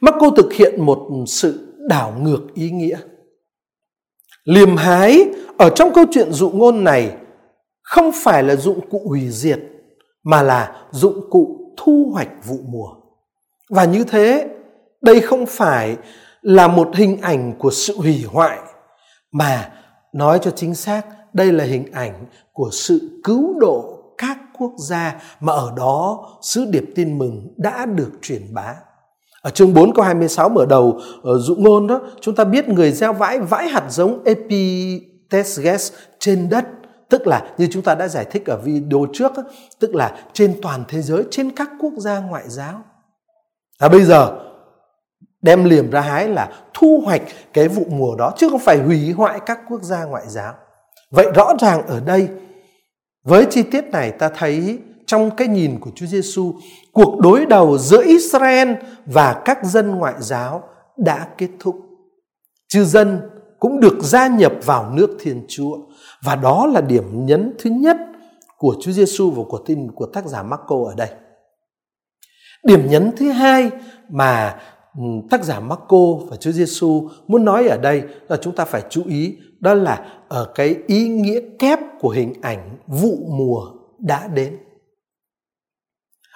Marco 0.00 0.30
thực 0.36 0.52
hiện 0.52 0.86
một 0.86 1.08
sự 1.26 1.76
đảo 1.88 2.14
ngược 2.20 2.40
ý 2.54 2.70
nghĩa. 2.70 2.98
Liềm 4.44 4.76
hái 4.76 5.24
ở 5.58 5.70
trong 5.70 5.94
câu 5.94 6.04
chuyện 6.10 6.32
dụ 6.32 6.50
ngôn 6.50 6.84
này 6.84 7.16
không 7.82 8.10
phải 8.14 8.42
là 8.42 8.56
dụng 8.56 8.88
cụ 8.90 9.02
hủy 9.08 9.30
diệt 9.30 9.60
mà 10.22 10.42
là 10.42 10.86
dụng 10.90 11.30
cụ 11.30 11.74
thu 11.76 12.10
hoạch 12.12 12.30
vụ 12.44 12.58
mùa. 12.64 12.88
Và 13.70 13.84
như 13.84 14.04
thế, 14.04 14.48
đây 15.00 15.20
không 15.20 15.46
phải 15.46 15.96
là 16.42 16.68
một 16.68 16.90
hình 16.94 17.20
ảnh 17.20 17.52
của 17.58 17.70
sự 17.70 17.96
hủy 17.96 18.24
hoại 18.28 18.58
mà 19.32 19.72
nói 20.12 20.38
cho 20.42 20.50
chính 20.50 20.74
xác 20.74 21.02
đây 21.32 21.52
là 21.52 21.64
hình 21.64 21.92
ảnh 21.92 22.26
của 22.52 22.70
sự 22.72 23.20
cứu 23.24 23.58
độ 23.60 23.89
các 24.20 24.38
quốc 24.58 24.72
gia 24.88 25.20
mà 25.40 25.52
ở 25.52 25.72
đó 25.76 26.26
sứ 26.42 26.64
điệp 26.70 26.84
tin 26.94 27.18
mừng 27.18 27.54
đã 27.56 27.86
được 27.86 28.10
truyền 28.22 28.54
bá. 28.54 28.74
Ở 29.42 29.50
chương 29.50 29.74
4 29.74 29.94
câu 29.94 30.04
26 30.04 30.48
mở 30.48 30.66
đầu 30.68 31.00
ở 31.22 31.38
dụ 31.38 31.54
ngôn 31.54 31.86
đó, 31.86 32.00
chúng 32.20 32.34
ta 32.34 32.44
biết 32.44 32.68
người 32.68 32.92
gieo 32.92 33.12
vãi 33.12 33.38
vãi 33.38 33.68
hạt 33.68 33.84
giống 33.88 34.24
epitesges 34.24 35.92
trên 36.18 36.48
đất, 36.48 36.64
tức 37.08 37.26
là 37.26 37.54
như 37.58 37.68
chúng 37.70 37.82
ta 37.82 37.94
đã 37.94 38.08
giải 38.08 38.24
thích 38.24 38.46
ở 38.46 38.56
video 38.56 39.06
trước, 39.12 39.32
tức 39.78 39.94
là 39.94 40.18
trên 40.32 40.58
toàn 40.62 40.84
thế 40.88 41.02
giới, 41.02 41.24
trên 41.30 41.50
các 41.50 41.70
quốc 41.80 41.92
gia 41.96 42.18
ngoại 42.18 42.44
giáo. 42.46 42.82
Và 43.78 43.88
bây 43.88 44.04
giờ 44.04 44.38
đem 45.42 45.64
liềm 45.64 45.90
ra 45.90 46.00
hái 46.00 46.28
là 46.28 46.52
thu 46.74 47.02
hoạch 47.04 47.22
cái 47.52 47.68
vụ 47.68 47.84
mùa 47.90 48.16
đó 48.16 48.32
chứ 48.36 48.48
không 48.48 48.60
phải 48.60 48.78
hủy 48.78 49.12
hoại 49.12 49.40
các 49.46 49.60
quốc 49.68 49.82
gia 49.82 50.04
ngoại 50.04 50.24
giáo. 50.26 50.54
Vậy 51.10 51.26
rõ 51.34 51.54
ràng 51.60 51.86
ở 51.86 52.00
đây 52.00 52.28
với 53.24 53.46
chi 53.50 53.62
tiết 53.62 53.84
này 53.84 54.12
ta 54.12 54.28
thấy 54.28 54.78
trong 55.06 55.30
cái 55.36 55.48
nhìn 55.48 55.80
của 55.80 55.90
Chúa 55.94 56.06
Giêsu, 56.06 56.54
cuộc 56.92 57.20
đối 57.20 57.46
đầu 57.46 57.78
giữa 57.78 58.02
Israel 58.04 58.72
và 59.06 59.42
các 59.44 59.64
dân 59.64 59.90
ngoại 59.90 60.14
giáo 60.18 60.62
đã 60.96 61.28
kết 61.38 61.48
thúc. 61.58 61.76
Chư 62.68 62.84
dân 62.84 63.20
cũng 63.58 63.80
được 63.80 63.98
gia 64.00 64.26
nhập 64.26 64.52
vào 64.64 64.90
nước 64.90 65.16
Thiên 65.20 65.44
Chúa 65.48 65.78
và 66.22 66.36
đó 66.36 66.66
là 66.66 66.80
điểm 66.80 67.26
nhấn 67.26 67.54
thứ 67.58 67.70
nhất 67.70 67.96
của 68.58 68.74
Chúa 68.80 68.92
Giêsu 68.92 69.30
và 69.30 69.42
của 69.48 69.62
tin 69.66 69.90
của 69.94 70.06
tác 70.06 70.26
giả 70.26 70.42
Marco 70.42 70.76
ở 70.86 70.94
đây. 70.96 71.08
Điểm 72.64 72.90
nhấn 72.90 73.12
thứ 73.16 73.30
hai 73.30 73.70
mà 74.08 74.60
Ừ, 75.00 75.06
tác 75.30 75.44
giả 75.44 75.60
Marco 75.60 76.12
và 76.28 76.36
Chúa 76.36 76.50
Giêsu 76.50 77.08
muốn 77.28 77.44
nói 77.44 77.68
ở 77.68 77.76
đây 77.76 78.02
là 78.28 78.36
chúng 78.36 78.54
ta 78.54 78.64
phải 78.64 78.82
chú 78.90 79.02
ý 79.06 79.36
đó 79.60 79.74
là 79.74 80.06
ở 80.28 80.52
cái 80.54 80.76
ý 80.86 81.08
nghĩa 81.08 81.40
kép 81.58 81.78
của 82.00 82.08
hình 82.08 82.34
ảnh 82.42 82.76
vụ 82.86 83.18
mùa 83.28 83.66
đã 83.98 84.28
đến. 84.34 84.58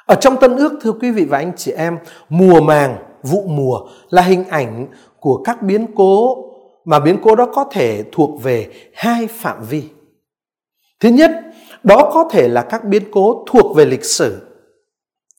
Ở 0.07 0.15
trong 0.15 0.37
Tân 0.41 0.57
ước 0.57 0.73
thưa 0.83 0.93
quý 0.93 1.11
vị 1.11 1.25
và 1.25 1.39
anh 1.39 1.53
chị 1.57 1.73
em, 1.73 1.99
mùa 2.29 2.61
màng, 2.61 2.97
vụ 3.23 3.45
mùa 3.49 3.81
là 4.11 4.23
hình 4.23 4.45
ảnh 4.45 4.87
của 5.21 5.43
các 5.45 5.63
biến 5.63 5.87
cố 5.95 6.37
mà 6.85 7.01
biến 7.01 7.19
cố 7.23 7.35
đó 7.35 7.47
có 7.55 7.65
thể 7.73 8.05
thuộc 8.13 8.43
về 8.43 8.71
hai 8.95 9.27
phạm 9.27 9.65
vi. 9.69 9.85
Thứ 11.01 11.09
nhất, 11.09 11.31
đó 11.83 12.11
có 12.15 12.29
thể 12.31 12.49
là 12.49 12.63
các 12.63 12.85
biến 12.85 13.03
cố 13.13 13.45
thuộc 13.51 13.77
về 13.77 13.85
lịch 13.85 14.05
sử. 14.05 14.49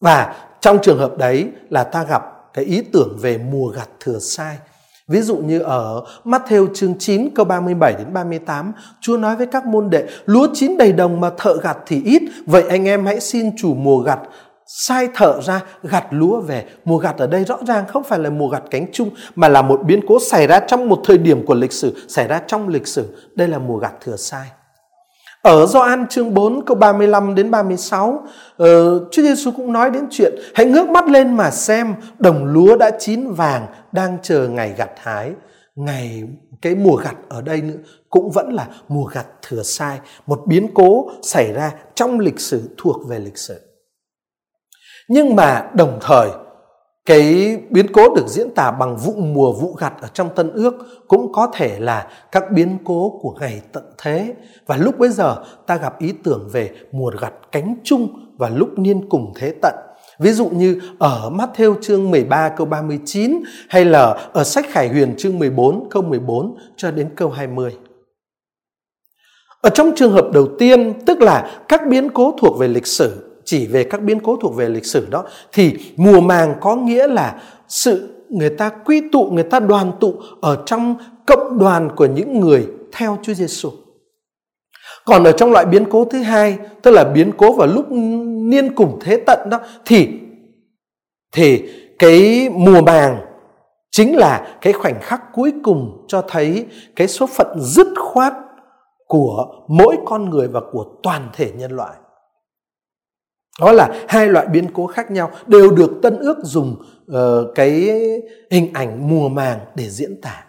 Và 0.02 0.36
trong 0.62 0.80
trường 0.82 1.00
hợp 1.00 1.18
đấy 1.18 1.48
là 1.70 1.84
ta 1.84 2.04
gặp 2.04 2.35
cái 2.56 2.66
ý 2.66 2.82
tưởng 2.82 3.18
về 3.22 3.38
mùa 3.38 3.68
gặt 3.68 3.90
thừa 4.00 4.20
sai 4.20 4.58
Ví 5.08 5.22
dụ 5.22 5.38
như 5.38 5.60
ở 5.60 6.04
Matthew 6.24 6.68
chương 6.74 6.94
9 7.00 7.30
câu 7.36 7.46
37 7.46 7.94
đến 7.98 8.14
38, 8.14 8.72
Chúa 9.02 9.18
nói 9.18 9.36
với 9.36 9.48
các 9.48 9.66
môn 9.66 9.90
đệ, 9.90 10.08
lúa 10.26 10.48
chín 10.54 10.78
đầy 10.78 10.94
đồng 10.94 11.22
mà 11.22 11.30
thợ 11.38 11.58
gặt 11.64 11.78
thì 11.86 12.02
ít, 12.04 12.22
vậy 12.46 12.64
anh 12.70 12.88
em 12.88 13.06
hãy 13.06 13.20
xin 13.20 13.58
chủ 13.58 13.74
mùa 13.74 14.00
gặt 14.00 14.20
sai 14.68 15.08
thợ 15.16 15.42
ra 15.42 15.62
gặt 15.84 16.08
lúa 16.10 16.42
về. 16.42 16.66
Mùa 16.86 16.98
gặt 16.98 17.18
ở 17.18 17.28
đây 17.28 17.44
rõ 17.44 17.58
ràng 17.68 17.86
không 17.88 18.04
phải 18.04 18.20
là 18.20 18.30
mùa 18.30 18.50
gặt 18.50 18.64
cánh 18.72 18.86
chung 18.94 19.10
mà 19.36 19.50
là 19.50 19.62
một 19.62 19.82
biến 19.86 20.00
cố 20.08 20.20
xảy 20.32 20.48
ra 20.48 20.60
trong 20.60 20.90
một 20.90 21.02
thời 21.06 21.18
điểm 21.18 21.46
của 21.46 21.56
lịch 21.56 21.74
sử, 21.74 22.06
xảy 22.08 22.28
ra 22.28 22.42
trong 22.48 22.68
lịch 22.68 22.88
sử. 22.88 23.30
Đây 23.36 23.48
là 23.48 23.60
mùa 23.60 23.78
gặt 23.78 23.94
thừa 24.02 24.16
sai. 24.16 24.48
Ở 25.46 25.66
Gioan 25.66 26.08
chương 26.08 26.34
4 26.34 26.66
câu 26.66 26.78
35 26.78 27.36
đến 27.36 27.52
36, 27.52 28.10
uh, 28.10 28.30
ờ, 28.58 29.00
Chúa 29.12 29.22
Giêsu 29.22 29.52
cũng 29.52 29.74
nói 29.74 29.90
đến 29.90 30.08
chuyện 30.12 30.34
hãy 30.56 30.66
ngước 30.66 30.90
mắt 30.90 31.08
lên 31.08 31.38
mà 31.38 31.52
xem 31.52 31.96
đồng 32.20 32.46
lúa 32.46 32.78
đã 32.78 32.92
chín 33.00 33.32
vàng 33.32 33.68
đang 33.92 34.18
chờ 34.22 34.48
ngày 34.48 34.74
gặt 34.78 34.90
hái. 34.98 35.32
Ngày 35.76 36.24
cái 36.62 36.76
mùa 36.76 36.96
gặt 36.96 37.16
ở 37.30 37.42
đây 37.42 37.62
nữa 37.62 37.78
cũng 38.10 38.32
vẫn 38.32 38.54
là 38.54 38.68
mùa 38.88 39.06
gặt 39.06 39.26
thừa 39.42 39.64
sai, 39.64 40.00
một 40.28 40.42
biến 40.48 40.68
cố 40.74 41.10
xảy 41.22 41.54
ra 41.54 41.72
trong 41.96 42.20
lịch 42.20 42.40
sử 42.40 42.70
thuộc 42.78 43.08
về 43.08 43.20
lịch 43.20 43.38
sử. 43.38 43.60
Nhưng 45.10 45.36
mà 45.36 45.70
đồng 45.74 46.00
thời 46.02 46.30
cái 47.06 47.58
biến 47.70 47.86
cố 47.94 48.16
được 48.16 48.28
diễn 48.28 48.50
tả 48.56 48.72
bằng 48.72 48.98
vụ 48.98 49.14
mùa 49.14 49.52
vụ 49.52 49.74
gặt 49.74 49.94
ở 50.02 50.08
trong 50.14 50.30
tân 50.36 50.52
ước 50.52 50.74
cũng 51.08 51.34
có 51.34 51.52
thể 51.54 51.80
là 51.80 52.08
các 52.32 52.52
biến 52.52 52.78
cố 52.86 53.20
của 53.22 53.36
ngày 53.40 53.62
tận 53.72 53.84
thế 53.98 54.34
và 54.66 54.78
lúc 54.78 55.00
bấy 55.00 55.10
giờ 55.10 55.44
ta 55.68 55.78
gặp 55.78 56.00
ý 56.00 56.14
tưởng 56.24 56.50
về 56.52 56.72
mùa 56.92 57.12
gặt 57.20 57.34
cánh 57.52 57.76
chung 57.84 58.08
và 58.38 58.50
lúc 58.50 58.80
niên 58.80 59.10
cùng 59.10 59.34
thế 59.36 59.54
tận 59.62 59.76
Ví 60.20 60.32
dụ 60.32 60.50
như 60.50 60.82
ở 61.00 61.30
Matthew 61.34 61.76
chương 61.82 62.12
13 62.12 62.50
câu 62.50 62.68
39 62.68 63.44
hay 63.70 63.86
là 63.86 64.30
ở 64.34 64.44
sách 64.44 64.66
Khải 64.70 64.90
Huyền 64.90 65.16
chương 65.18 65.40
14 65.40 65.90
câu 65.90 66.02
14 66.02 66.58
cho 66.78 66.92
đến 66.92 67.10
câu 67.16 67.30
20. 67.30 67.76
Ở 69.62 69.70
trong 69.70 69.92
trường 69.96 70.12
hợp 70.12 70.26
đầu 70.34 70.48
tiên, 70.60 70.94
tức 71.06 71.22
là 71.22 71.64
các 71.68 71.82
biến 71.90 72.10
cố 72.10 72.36
thuộc 72.42 72.60
về 72.60 72.68
lịch 72.68 72.88
sử, 72.88 73.25
chỉ 73.46 73.68
về 73.68 73.84
các 73.84 74.02
biến 74.02 74.20
cố 74.20 74.38
thuộc 74.42 74.56
về 74.56 74.70
lịch 74.70 74.86
sử 74.86 75.08
đó 75.10 75.24
thì 75.54 75.78
mùa 75.98 76.22
màng 76.22 76.56
có 76.62 76.76
nghĩa 76.76 77.08
là 77.08 77.42
sự 77.68 78.16
người 78.30 78.50
ta 78.50 78.70
quy 78.70 79.02
tụ, 79.12 79.30
người 79.32 79.44
ta 79.44 79.60
đoàn 79.60 79.92
tụ 80.00 80.14
ở 80.42 80.64
trong 80.66 80.96
cộng 81.26 81.60
đoàn 81.60 81.90
của 81.96 82.06
những 82.06 82.40
người 82.40 82.68
theo 82.92 83.18
Chúa 83.22 83.34
Giêsu. 83.34 83.72
Còn 85.06 85.24
ở 85.24 85.32
trong 85.32 85.52
loại 85.52 85.66
biến 85.66 85.86
cố 85.90 86.06
thứ 86.06 86.22
hai, 86.22 86.58
tức 86.82 86.92
là 86.92 87.04
biến 87.04 87.32
cố 87.38 87.54
vào 87.54 87.68
lúc 87.68 87.92
niên 88.50 88.76
cùng 88.76 89.00
thế 89.02 89.18
tận 89.26 89.50
đó 89.50 89.60
thì 89.86 90.10
thì 91.32 91.64
cái 92.00 92.50
mùa 92.50 92.82
màng 92.82 93.20
chính 93.92 94.18
là 94.18 94.58
cái 94.62 94.74
khoảnh 94.74 95.00
khắc 95.02 95.22
cuối 95.34 95.54
cùng 95.64 96.06
cho 96.08 96.22
thấy 96.28 96.66
cái 96.96 97.08
số 97.08 97.28
phận 97.28 97.60
dứt 97.60 97.88
khoát 98.00 98.34
của 99.08 99.46
mỗi 99.68 99.98
con 100.06 100.30
người 100.30 100.48
và 100.48 100.62
của 100.72 100.86
toàn 101.04 101.30
thể 101.34 101.52
nhân 101.56 101.72
loại. 101.72 101.94
Đó 103.60 103.72
là 103.72 103.90
hai 104.08 104.28
loại 104.28 104.48
biến 104.48 104.68
cố 104.74 104.88
khác 104.88 105.12
nhau 105.12 105.32
đều 105.48 105.72
được 105.72 105.92
Tân 106.02 106.18
ước 106.20 106.38
dùng 106.44 106.76
uh, 107.12 107.18
cái 107.56 107.72
hình 108.52 108.74
ảnh 108.74 109.10
mùa 109.10 109.30
màng 109.30 109.60
để 109.76 109.90
diễn 109.90 110.22
tả. 110.22 110.44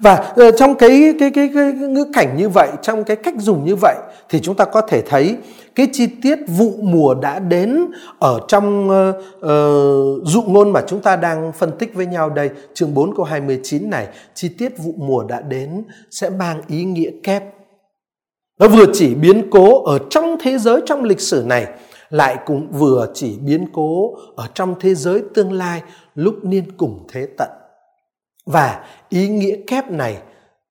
Và 0.00 0.32
uh, 0.40 0.54
trong 0.58 0.74
cái 0.74 1.14
cái 1.20 1.30
cái, 1.30 1.50
cái 1.54 1.72
ngữ 1.72 2.04
cảnh 2.14 2.36
như 2.36 2.48
vậy, 2.48 2.68
trong 2.82 3.04
cái 3.04 3.16
cách 3.16 3.34
dùng 3.38 3.64
như 3.64 3.76
vậy 3.76 3.96
thì 4.28 4.40
chúng 4.40 4.54
ta 4.54 4.64
có 4.64 4.80
thể 4.80 5.02
thấy 5.02 5.36
cái 5.74 5.88
chi 5.92 6.06
tiết 6.22 6.38
vụ 6.48 6.72
mùa 6.82 7.14
đã 7.14 7.38
đến 7.38 7.86
ở 8.18 8.40
trong 8.48 8.90
uh, 8.90 9.16
uh, 9.36 10.26
dụ 10.26 10.42
ngôn 10.46 10.72
mà 10.72 10.80
chúng 10.86 11.00
ta 11.00 11.16
đang 11.16 11.52
phân 11.52 11.70
tích 11.78 11.94
với 11.94 12.06
nhau 12.06 12.30
đây, 12.30 12.50
chương 12.74 12.94
4 12.94 13.16
câu 13.16 13.24
29 13.24 13.90
này, 13.90 14.06
chi 14.34 14.48
tiết 14.58 14.78
vụ 14.78 14.94
mùa 14.96 15.24
đã 15.24 15.40
đến 15.40 15.84
sẽ 16.10 16.30
mang 16.30 16.62
ý 16.68 16.84
nghĩa 16.84 17.10
kép. 17.22 17.57
Nó 18.58 18.68
vừa 18.68 18.84
chỉ 18.92 19.14
biến 19.14 19.50
cố 19.50 19.84
ở 19.84 19.98
trong 20.10 20.36
thế 20.40 20.58
giới 20.58 20.80
trong 20.86 21.04
lịch 21.04 21.20
sử 21.20 21.44
này 21.46 21.66
lại 22.10 22.36
cũng 22.46 22.70
vừa 22.72 23.10
chỉ 23.14 23.38
biến 23.38 23.66
cố 23.72 24.16
ở 24.36 24.48
trong 24.54 24.74
thế 24.80 24.94
giới 24.94 25.22
tương 25.34 25.52
lai 25.52 25.82
lúc 26.14 26.44
niên 26.44 26.64
cùng 26.76 27.06
thế 27.12 27.28
tận. 27.38 27.48
Và 28.46 28.84
ý 29.08 29.28
nghĩa 29.28 29.56
kép 29.66 29.90
này 29.90 30.18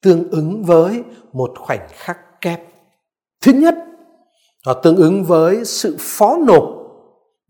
tương 0.02 0.30
ứng 0.32 0.64
với 0.64 1.04
một 1.34 1.52
khoảnh 1.60 1.88
khắc 1.92 2.42
kép. 2.42 2.62
Thứ 3.42 3.52
nhất, 3.54 3.76
nó 4.66 4.74
tương 4.74 4.96
ứng 4.96 5.24
với 5.24 5.66
sự 5.66 5.96
phó 6.00 6.38
nộp 6.38 6.64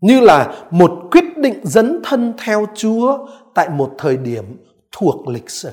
như 0.00 0.20
là 0.20 0.66
một 0.70 0.90
quyết 1.10 1.24
định 1.36 1.60
dấn 1.62 2.00
thân 2.04 2.32
theo 2.44 2.66
Chúa 2.74 3.26
tại 3.54 3.68
một 3.68 3.94
thời 3.98 4.16
điểm 4.16 4.44
thuộc 4.92 5.28
lịch 5.28 5.50
sử. 5.50 5.70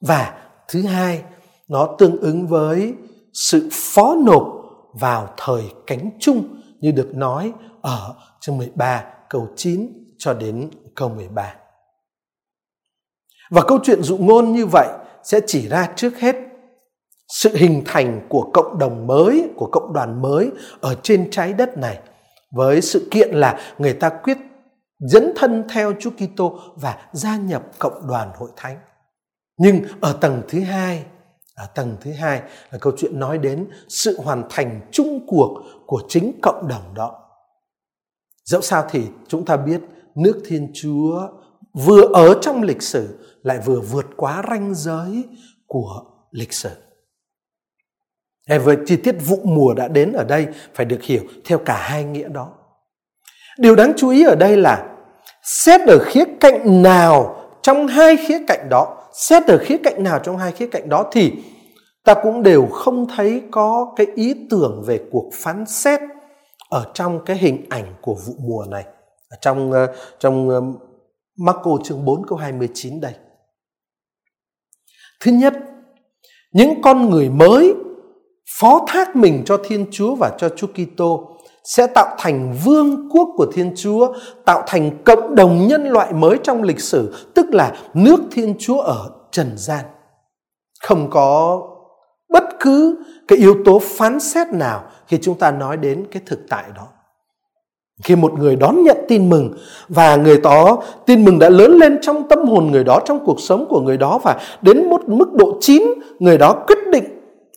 Và 0.00 0.34
thứ 0.68 0.82
hai, 0.82 1.22
nó 1.68 1.94
tương 1.98 2.16
ứng 2.20 2.46
với 2.46 2.94
sự 3.32 3.68
phó 3.72 4.16
nộp 4.24 4.48
vào 4.92 5.34
thời 5.36 5.62
cánh 5.86 6.10
chung 6.20 6.62
như 6.80 6.90
được 6.90 7.10
nói 7.14 7.52
ở 7.82 8.14
chương 8.40 8.58
13 8.58 9.04
câu 9.30 9.48
9 9.56 9.92
cho 10.18 10.34
đến 10.34 10.70
câu 10.94 11.08
13. 11.08 11.54
Và 13.50 13.62
câu 13.68 13.78
chuyện 13.82 14.02
dụ 14.02 14.18
ngôn 14.18 14.52
như 14.52 14.66
vậy 14.66 14.88
sẽ 15.24 15.40
chỉ 15.46 15.68
ra 15.68 15.92
trước 15.96 16.18
hết 16.18 16.36
sự 17.28 17.56
hình 17.56 17.82
thành 17.86 18.26
của 18.28 18.50
cộng 18.54 18.78
đồng 18.78 19.06
mới, 19.06 19.48
của 19.56 19.68
cộng 19.72 19.92
đoàn 19.92 20.22
mới 20.22 20.50
ở 20.80 20.94
trên 21.02 21.30
trái 21.30 21.52
đất 21.52 21.78
này 21.78 21.98
với 22.56 22.80
sự 22.80 23.08
kiện 23.10 23.30
là 23.30 23.74
người 23.78 23.92
ta 23.92 24.08
quyết 24.08 24.38
dẫn 24.98 25.32
thân 25.36 25.64
theo 25.68 25.92
Chúa 26.00 26.10
Kitô 26.10 26.58
và 26.76 27.08
gia 27.12 27.36
nhập 27.36 27.62
cộng 27.78 28.06
đoàn 28.08 28.30
hội 28.36 28.50
thánh. 28.56 28.78
Nhưng 29.58 29.80
ở 30.00 30.18
tầng 30.20 30.42
thứ 30.48 30.60
hai, 30.60 31.04
À, 31.62 31.66
tầng 31.66 31.96
thứ 32.00 32.12
hai 32.12 32.42
là 32.70 32.78
câu 32.78 32.92
chuyện 32.96 33.18
nói 33.18 33.38
đến 33.38 33.68
sự 33.88 34.20
hoàn 34.20 34.42
thành 34.50 34.80
chung 34.92 35.26
cuộc 35.26 35.62
của 35.86 36.02
chính 36.08 36.38
cộng 36.42 36.68
đồng 36.68 36.94
đó. 36.94 37.20
Dẫu 38.44 38.60
sao 38.60 38.84
thì 38.90 39.06
chúng 39.28 39.44
ta 39.44 39.56
biết 39.56 39.80
nước 40.14 40.42
Thiên 40.46 40.70
Chúa 40.74 41.28
vừa 41.72 42.02
ở 42.14 42.38
trong 42.42 42.62
lịch 42.62 42.82
sử 42.82 43.18
lại 43.42 43.58
vừa 43.64 43.80
vượt 43.80 44.06
quá 44.16 44.42
ranh 44.50 44.74
giới 44.74 45.24
của 45.66 46.02
lịch 46.30 46.52
sử. 46.52 46.70
Hay 48.48 48.58
với 48.58 48.76
chi 48.86 48.96
tiết 48.96 49.16
vụ 49.26 49.40
mùa 49.44 49.74
đã 49.74 49.88
đến 49.88 50.12
ở 50.12 50.24
đây 50.24 50.46
phải 50.74 50.86
được 50.86 51.02
hiểu 51.02 51.22
theo 51.44 51.58
cả 51.58 51.76
hai 51.76 52.04
nghĩa 52.04 52.28
đó. 52.28 52.52
Điều 53.58 53.76
đáng 53.76 53.92
chú 53.96 54.08
ý 54.08 54.24
ở 54.24 54.34
đây 54.34 54.56
là 54.56 54.88
xét 55.42 55.80
ở 55.88 55.98
khía 56.04 56.24
cạnh 56.40 56.82
nào 56.82 57.41
trong 57.62 57.86
hai 57.86 58.16
khía 58.16 58.38
cạnh 58.48 58.68
đó, 58.70 58.96
xét 59.12 59.46
ở 59.46 59.58
khía 59.58 59.78
cạnh 59.84 60.02
nào 60.02 60.18
trong 60.18 60.38
hai 60.38 60.52
khía 60.52 60.66
cạnh 60.66 60.88
đó 60.88 61.10
thì 61.12 61.32
ta 62.04 62.14
cũng 62.22 62.42
đều 62.42 62.66
không 62.66 63.06
thấy 63.16 63.42
có 63.50 63.92
cái 63.96 64.06
ý 64.14 64.34
tưởng 64.50 64.82
về 64.86 65.00
cuộc 65.10 65.30
phán 65.34 65.66
xét 65.66 66.00
ở 66.70 66.90
trong 66.94 67.24
cái 67.24 67.36
hình 67.36 67.64
ảnh 67.68 67.94
của 68.00 68.14
vụ 68.14 68.34
mùa 68.38 68.64
này. 68.70 68.84
Ở 69.28 69.36
trong 69.40 69.72
ờ, 69.72 69.94
trong 70.18 70.48
ờ, 70.48 70.62
Marco 71.36 71.70
chương 71.84 72.04
4 72.04 72.26
câu 72.26 72.38
29 72.38 73.00
đây. 73.00 73.12
Thứ 75.20 75.32
nhất, 75.32 75.54
những 76.52 76.82
con 76.82 77.10
người 77.10 77.28
mới 77.28 77.74
phó 78.60 78.84
thác 78.88 79.16
mình 79.16 79.42
cho 79.46 79.58
Thiên 79.64 79.86
Chúa 79.90 80.14
và 80.14 80.36
cho 80.38 80.48
Chúa 80.48 80.66
Kitô 80.66 81.31
sẽ 81.64 81.86
tạo 81.86 82.14
thành 82.18 82.54
vương 82.64 83.08
quốc 83.10 83.28
của 83.36 83.46
Thiên 83.52 83.72
Chúa, 83.76 84.14
tạo 84.44 84.62
thành 84.66 84.90
cộng 85.04 85.34
đồng 85.34 85.66
nhân 85.66 85.88
loại 85.88 86.12
mới 86.12 86.38
trong 86.42 86.62
lịch 86.62 86.80
sử, 86.80 87.14
tức 87.34 87.46
là 87.54 87.72
nước 87.94 88.20
Thiên 88.30 88.54
Chúa 88.58 88.80
ở 88.80 89.10
trần 89.30 89.50
gian. 89.56 89.84
Không 90.82 91.10
có 91.10 91.60
bất 92.32 92.44
cứ 92.60 92.96
cái 93.28 93.38
yếu 93.38 93.56
tố 93.64 93.78
phán 93.78 94.20
xét 94.20 94.48
nào 94.48 94.84
khi 95.06 95.18
chúng 95.22 95.38
ta 95.38 95.50
nói 95.50 95.76
đến 95.76 96.04
cái 96.10 96.22
thực 96.26 96.38
tại 96.48 96.64
đó. 96.76 96.86
Khi 98.04 98.16
một 98.16 98.32
người 98.32 98.56
đón 98.56 98.82
nhận 98.82 98.96
tin 99.08 99.30
mừng 99.30 99.56
và 99.88 100.16
người 100.16 100.40
đó 100.40 100.82
tin 101.06 101.24
mừng 101.24 101.38
đã 101.38 101.48
lớn 101.48 101.70
lên 101.72 101.98
trong 102.02 102.28
tâm 102.28 102.44
hồn 102.44 102.70
người 102.70 102.84
đó, 102.84 103.00
trong 103.04 103.24
cuộc 103.26 103.40
sống 103.40 103.66
của 103.68 103.80
người 103.80 103.96
đó 103.96 104.20
và 104.24 104.40
đến 104.62 104.90
một 104.90 105.08
mức 105.08 105.32
độ 105.32 105.58
chín, 105.60 105.82
người 106.18 106.38
đó 106.38 106.64
quyết 106.66 106.78
định 106.92 107.04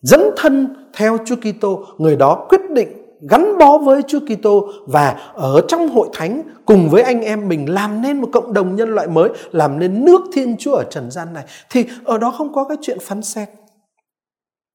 dẫn 0.01 0.29
thân 0.37 0.75
theo 0.93 1.17
Chúa 1.25 1.35
Kitô, 1.35 1.83
người 1.97 2.15
đó 2.15 2.45
quyết 2.49 2.61
định 2.69 3.04
gắn 3.29 3.57
bó 3.57 3.77
với 3.77 4.01
Chúa 4.07 4.19
Kitô 4.19 4.69
và 4.87 5.31
ở 5.33 5.61
trong 5.67 5.89
hội 5.89 6.09
thánh 6.13 6.41
cùng 6.65 6.89
với 6.89 7.03
anh 7.03 7.21
em 7.21 7.47
mình 7.47 7.73
làm 7.73 8.01
nên 8.01 8.21
một 8.21 8.29
cộng 8.33 8.53
đồng 8.53 8.75
nhân 8.75 8.89
loại 8.89 9.07
mới, 9.07 9.29
làm 9.51 9.79
nên 9.79 10.05
nước 10.05 10.21
Thiên 10.33 10.55
Chúa 10.59 10.73
ở 10.75 10.83
trần 10.83 11.11
gian 11.11 11.33
này 11.33 11.43
thì 11.69 11.85
ở 12.03 12.17
đó 12.17 12.31
không 12.31 12.53
có 12.53 12.63
cái 12.63 12.77
chuyện 12.81 12.97
phán 13.01 13.21
xét. 13.21 13.49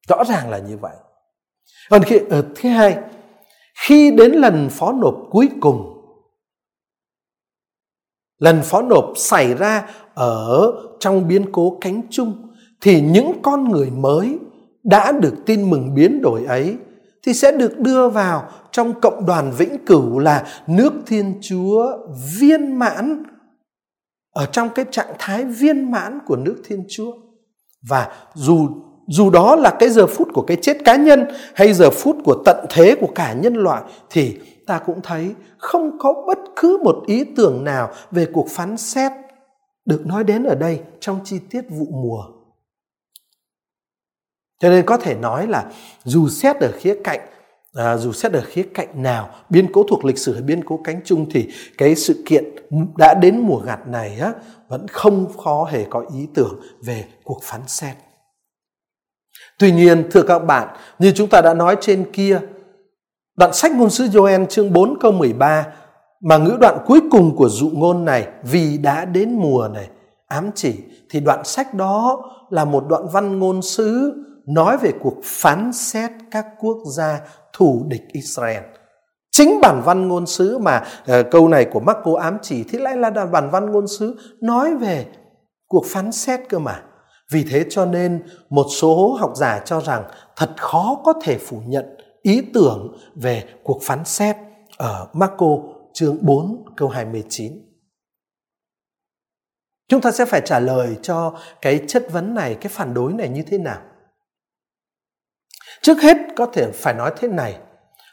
Rõ 0.09 0.25
ràng 0.25 0.51
là 0.51 0.59
như 0.59 0.77
vậy. 0.77 0.97
Còn 1.91 2.03
khi 2.03 2.19
ở 2.31 2.45
thứ 2.55 2.69
hai, 2.69 2.99
khi 3.87 4.11
đến 4.11 4.33
lần 4.33 4.69
phó 4.71 4.93
nộp 4.93 5.15
cuối 5.31 5.49
cùng 5.61 5.97
lần 8.41 8.63
phó 8.63 8.83
nộp 8.83 9.13
xảy 9.17 9.55
ra 9.55 9.91
ở 10.15 10.73
trong 11.01 11.29
biến 11.29 11.53
cố 11.53 11.79
cánh 11.81 12.03
chung 12.11 12.33
thì 12.81 13.01
những 13.01 13.33
con 13.43 13.69
người 13.69 13.91
mới 13.91 14.39
đã 14.83 15.13
được 15.13 15.35
tin 15.47 15.71
mừng 15.71 15.95
biến 15.95 16.23
đổi 16.23 16.45
ấy 16.45 16.77
thì 17.23 17.35
sẽ 17.35 17.53
được 17.53 17.79
đưa 17.79 18.09
vào 18.09 18.51
trong 18.73 19.01
cộng 19.01 19.27
đoàn 19.27 19.53
vĩnh 19.59 19.85
cửu 19.87 20.19
là 20.19 20.47
nước 20.67 20.93
Thiên 21.07 21.39
Chúa 21.43 21.99
viên 22.39 22.79
mãn, 22.79 23.23
ở 24.33 24.47
trong 24.47 24.69
cái 24.69 24.85
trạng 24.91 25.15
thái 25.19 25.45
viên 25.45 25.91
mãn 25.91 26.19
của 26.27 26.37
nước 26.37 26.63
Thiên 26.65 26.85
Chúa. 26.89 27.13
Và 27.89 28.09
dù 28.35 28.69
dù 29.09 29.31
đó 29.31 29.57
là 29.57 29.77
cái 29.79 29.89
giờ 29.89 30.07
phút 30.07 30.29
của 30.35 30.43
cái 30.43 30.57
chết 30.63 30.77
cá 30.85 30.97
nhân 30.97 31.25
hay 31.55 31.73
giờ 31.73 31.91
phút 31.91 32.17
của 32.25 32.43
tận 32.45 32.67
thế 32.71 32.97
của 33.01 33.09
cả 33.15 33.33
nhân 33.33 33.55
loại, 33.55 33.83
thì 34.11 34.39
ta 34.67 34.79
cũng 34.79 35.01
thấy 35.03 35.35
không 35.59 35.99
có 35.99 36.25
bất 36.27 36.39
cứ 36.57 36.79
một 36.85 36.97
ý 37.07 37.25
tưởng 37.25 37.65
nào 37.65 37.91
về 38.11 38.27
cuộc 38.33 38.49
phán 38.51 38.77
xét 38.77 39.13
được 39.85 40.07
nói 40.07 40.25
đến 40.25 40.45
ở 40.45 40.55
đây 40.55 40.81
trong 41.01 41.21
chi 41.25 41.39
tiết 41.51 41.63
vụ 41.71 41.87
mùa 41.91 42.40
cho 44.61 44.69
nên 44.69 44.87
có 44.87 44.97
thể 44.97 45.15
nói 45.15 45.47
là 45.47 45.65
dù 46.05 46.29
xét 46.29 46.57
ở 46.57 46.73
khía 46.79 46.97
cạnh 47.05 47.21
à, 47.75 47.97
dù 47.97 48.13
xét 48.13 48.33
ở 48.33 48.43
khía 48.47 48.63
cạnh 48.75 49.03
nào 49.03 49.31
biên 49.49 49.73
cố 49.73 49.85
thuộc 49.89 50.05
lịch 50.05 50.19
sử 50.19 50.33
hay 50.33 50.43
biên 50.43 50.65
cố 50.65 50.81
cánh 50.85 51.01
chung 51.05 51.27
thì 51.31 51.49
cái 51.79 51.95
sự 51.95 52.23
kiện 52.27 52.45
đã 52.99 53.15
đến 53.15 53.39
mùa 53.39 53.59
gặt 53.59 53.87
này 53.87 54.19
á, 54.21 54.33
vẫn 54.69 54.89
không 54.89 55.33
khó 55.45 55.65
hề 55.65 55.85
có 55.91 56.05
ý 56.15 56.29
tưởng 56.35 56.61
về 56.83 57.05
cuộc 57.25 57.41
phán 57.43 57.61
xét. 57.67 57.97
Tuy 59.59 59.73
nhiên 59.73 60.09
thưa 60.11 60.23
các 60.23 60.39
bạn 60.39 60.77
như 60.99 61.13
chúng 61.15 61.29
ta 61.29 61.41
đã 61.41 61.55
nói 61.55 61.77
trên 61.81 62.13
kia 62.13 62.41
đoạn 63.37 63.53
sách 63.53 63.73
ngôn 63.73 63.91
sứ 63.91 64.05
Joel 64.05 64.47
chương 64.47 64.73
4 64.73 64.99
câu 65.01 65.13
13 65.13 65.67
mà 66.21 66.39
ngữ 66.39 66.57
đoạn 66.61 66.79
cuối 66.87 67.01
cùng 67.11 67.37
của 67.37 67.49
dụ 67.49 67.71
ngôn 67.75 68.05
này 68.05 68.29
vì 68.43 68.79
đã 68.79 69.05
đến 69.05 69.37
mùa 69.37 69.69
này 69.75 69.89
ám 70.27 70.51
chỉ 70.55 70.75
thì 71.11 71.21
đoạn 71.21 71.45
sách 71.45 71.75
đó 71.75 72.23
là 72.51 72.65
một 72.65 72.85
đoạn 72.89 73.07
văn 73.13 73.39
ngôn 73.39 73.63
sứ 73.63 74.15
nói 74.47 74.77
về 74.77 74.93
cuộc 75.01 75.17
phán 75.25 75.73
xét 75.73 76.11
các 76.31 76.47
quốc 76.59 76.79
gia 76.97 77.21
thù 77.53 77.85
địch 77.89 78.03
Israel. 78.13 78.63
Chính 79.31 79.61
bản 79.63 79.83
văn 79.85 80.09
ngôn 80.09 80.27
sứ 80.27 80.59
mà 80.59 80.85
uh, 81.03 81.27
câu 81.31 81.49
này 81.49 81.65
của 81.73 81.81
Marco 81.81 82.13
ám 82.21 82.39
chỉ 82.43 82.65
thì 82.69 82.79
lại 82.79 82.97
là 82.97 83.11
bản 83.11 83.51
văn 83.51 83.73
ngôn 83.73 83.89
sứ 83.89 84.19
nói 84.41 84.77
về 84.77 85.07
cuộc 85.67 85.85
phán 85.87 86.13
xét 86.13 86.41
cơ 86.49 86.59
mà. 86.59 86.83
Vì 87.33 87.45
thế 87.51 87.65
cho 87.71 87.87
nên 87.87 88.23
một 88.51 88.67
số 88.81 89.17
học 89.21 89.33
giả 89.37 89.63
cho 89.65 89.81
rằng 89.81 90.05
thật 90.37 90.51
khó 90.57 91.03
có 91.05 91.13
thể 91.23 91.39
phủ 91.39 91.63
nhận 91.67 91.85
ý 92.23 92.43
tưởng 92.55 92.97
về 93.15 93.45
cuộc 93.63 93.81
phán 93.83 94.05
xét 94.05 94.37
ở 94.77 95.09
Marco 95.13 95.47
chương 95.93 96.19
4 96.21 96.65
câu 96.77 96.89
29. 96.89 97.53
Chúng 99.89 100.01
ta 100.01 100.13
sẽ 100.13 100.25
phải 100.25 100.41
trả 100.45 100.61
lời 100.61 100.97
cho 101.03 101.39
cái 101.63 101.85
chất 101.89 102.13
vấn 102.13 102.35
này, 102.35 102.55
cái 102.55 102.73
phản 102.73 102.95
đối 102.95 103.13
này 103.13 103.29
như 103.29 103.43
thế 103.43 103.59
nào. 103.59 103.81
Trước 105.83 106.03
hết 106.03 106.17
có 106.37 106.47
thể 106.47 106.71
phải 106.75 106.95
nói 106.95 107.13
thế 107.17 107.29
này. 107.29 107.57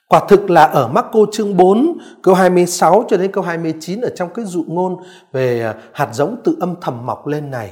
Quả 0.09 0.25
thực 0.29 0.49
là 0.49 0.63
ở 0.63 0.87
Marco 0.87 1.19
chương 1.31 1.57
4 1.57 1.97
câu 2.23 2.35
26 2.35 3.05
cho 3.07 3.17
đến 3.17 3.31
câu 3.31 3.43
29 3.43 4.01
ở 4.01 4.09
trong 4.15 4.29
cái 4.33 4.45
dụ 4.45 4.63
ngôn 4.67 5.03
về 5.31 5.61
à, 5.61 5.75
hạt 5.93 6.09
giống 6.13 6.41
tự 6.43 6.57
âm 6.59 6.75
thầm 6.81 7.05
mọc 7.05 7.27
lên 7.27 7.51
này. 7.51 7.71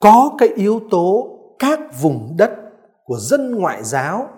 Có 0.00 0.30
cái 0.38 0.48
yếu 0.48 0.80
tố 0.90 1.28
các 1.58 1.80
vùng 2.00 2.34
đất 2.38 2.50
của 3.04 3.16
dân 3.18 3.54
ngoại 3.54 3.84
giáo 3.84 4.28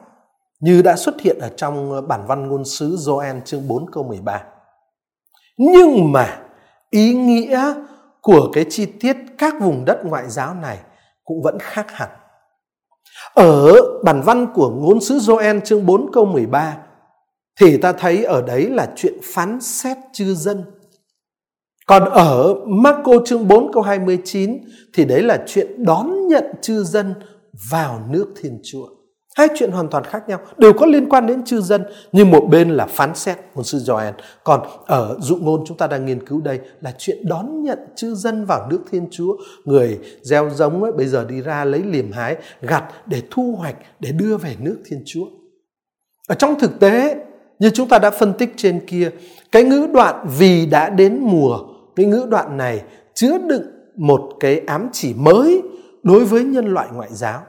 như 0.61 0.83
đã 0.83 0.97
xuất 0.97 1.21
hiện 1.21 1.39
ở 1.39 1.49
trong 1.57 1.95
à, 1.95 2.01
bản 2.01 2.27
văn 2.27 2.49
ngôn 2.49 2.65
sứ 2.65 2.97
Joel 2.97 3.41
chương 3.41 3.69
4 3.69 3.91
câu 3.91 4.05
13. 4.05 4.43
Nhưng 5.59 6.13
mà 6.13 6.41
ý 6.91 7.15
nghĩa 7.15 7.75
của 8.21 8.51
cái 8.53 8.65
chi 8.71 8.87
tiết 9.01 9.17
các 9.39 9.55
vùng 9.61 9.85
đất 9.85 10.05
ngoại 10.05 10.25
giáo 10.29 10.55
này 10.55 10.79
cũng 11.25 11.43
vẫn 11.43 11.59
khác 11.61 11.87
hẳn. 11.91 12.11
Ở 13.35 13.73
bản 14.05 14.23
văn 14.25 14.47
của 14.55 14.71
ngôn 14.71 15.01
sứ 15.01 15.19
Joel 15.19 15.61
chương 15.61 15.87
4 15.87 16.13
câu 16.13 16.25
13 16.25 16.77
thì 17.61 17.77
ta 17.77 17.93
thấy 17.93 18.25
ở 18.25 18.43
đấy 18.43 18.71
là 18.71 18.93
chuyện 18.97 19.15
phán 19.23 19.61
xét 19.61 19.97
chư 20.13 20.35
dân. 20.35 20.65
Còn 21.87 22.05
ở 22.05 22.55
Marco 22.67 23.13
chương 23.25 23.49
4 23.49 23.73
câu 23.73 23.83
29 23.83 24.59
thì 24.95 25.05
đấy 25.05 25.23
là 25.23 25.45
chuyện 25.47 25.85
đón 25.85 26.29
nhận 26.29 26.45
chư 26.63 26.85
dân 26.85 27.15
vào 27.71 28.07
nước 28.11 28.35
Thiên 28.41 28.61
Chúa. 28.65 28.87
Hai 29.37 29.49
chuyện 29.55 29.71
hoàn 29.71 29.89
toàn 29.89 30.05
khác 30.05 30.29
nhau, 30.29 30.41
đều 30.59 30.73
có 30.73 30.87
liên 30.87 31.09
quan 31.09 31.27
đến 31.27 31.45
chư 31.45 31.61
dân, 31.61 31.85
nhưng 32.13 32.31
một 32.31 32.47
bên 32.51 32.71
là 32.71 32.87
phán 32.87 33.15
xét 33.15 33.39
một 33.55 33.63
sư 33.63 33.79
Joel, 33.79 34.13
còn 34.45 34.61
ở 34.87 35.17
dụ 35.21 35.37
ngôn 35.37 35.65
chúng 35.67 35.77
ta 35.77 35.87
đang 35.87 36.07
nghiên 36.07 36.27
cứu 36.27 36.41
đây 36.41 36.61
là 36.81 36.95
chuyện 36.99 37.29
đón 37.29 37.63
nhận 37.63 37.79
chư 37.97 38.15
dân 38.15 38.45
vào 38.45 38.67
nước 38.71 38.81
Thiên 38.91 39.09
Chúa. 39.11 39.37
Người 39.65 39.99
gieo 40.23 40.51
giống 40.51 40.83
ấy, 40.83 40.93
bây 40.93 41.07
giờ 41.07 41.25
đi 41.29 41.41
ra 41.41 41.65
lấy 41.65 41.83
liềm 41.83 42.13
hái, 42.13 42.37
gặt 42.63 42.85
để 43.07 43.23
thu 43.31 43.55
hoạch, 43.59 43.77
để 44.01 44.13
đưa 44.13 44.37
về 44.37 44.57
nước 44.61 44.77
Thiên 44.85 45.03
Chúa. 45.07 45.25
Ở 46.29 46.35
trong 46.35 46.61
thực 46.61 46.81
tế, 46.81 47.17
như 47.59 47.71
chúng 47.71 47.89
ta 47.89 47.99
đã 47.99 48.11
phân 48.11 48.33
tích 48.33 48.55
trên 48.57 48.81
kia, 48.87 49.11
cái 49.53 49.65
ngữ 49.65 49.87
đoạn 49.93 50.27
vì 50.39 50.67
đã 50.67 50.91
đến 50.91 51.19
mùa, 51.21 51.59
cái 51.97 52.07
ngữ 52.07 52.27
đoạn 52.31 52.57
này 52.57 52.83
chứa 53.15 53.39
đựng 53.39 53.63
một 53.97 54.31
cái 54.41 54.59
ám 54.67 54.89
chỉ 54.93 55.15
mới 55.15 55.63
đối 56.03 56.25
với 56.25 56.45
nhân 56.45 56.67
loại 56.67 56.89
ngoại 56.93 57.09
giáo 57.13 57.43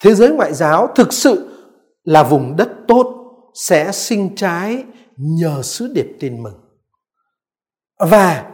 Thế 0.00 0.14
giới 0.14 0.30
ngoại 0.30 0.54
giáo 0.54 0.88
thực 0.94 1.12
sự 1.12 1.48
là 2.04 2.22
vùng 2.22 2.56
đất 2.56 2.68
tốt 2.88 3.14
sẽ 3.54 3.92
sinh 3.92 4.34
trái 4.36 4.84
nhờ 5.16 5.62
sứ 5.62 5.92
điệp 5.94 6.16
tin 6.20 6.42
mừng. 6.42 6.60
Và 7.98 8.44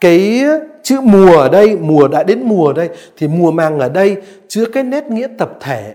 cái 0.00 0.44
chữ 0.82 1.00
mùa 1.00 1.36
ở 1.38 1.48
đây, 1.48 1.76
mùa 1.76 2.08
đã 2.08 2.22
đến 2.22 2.42
mùa 2.42 2.72
đây 2.72 2.88
thì 3.16 3.28
mùa 3.28 3.50
màng 3.50 3.78
ở 3.78 3.88
đây 3.88 4.16
chứa 4.48 4.64
cái 4.72 4.82
nét 4.82 5.04
nghĩa 5.04 5.28
tập 5.38 5.50
thể 5.60 5.94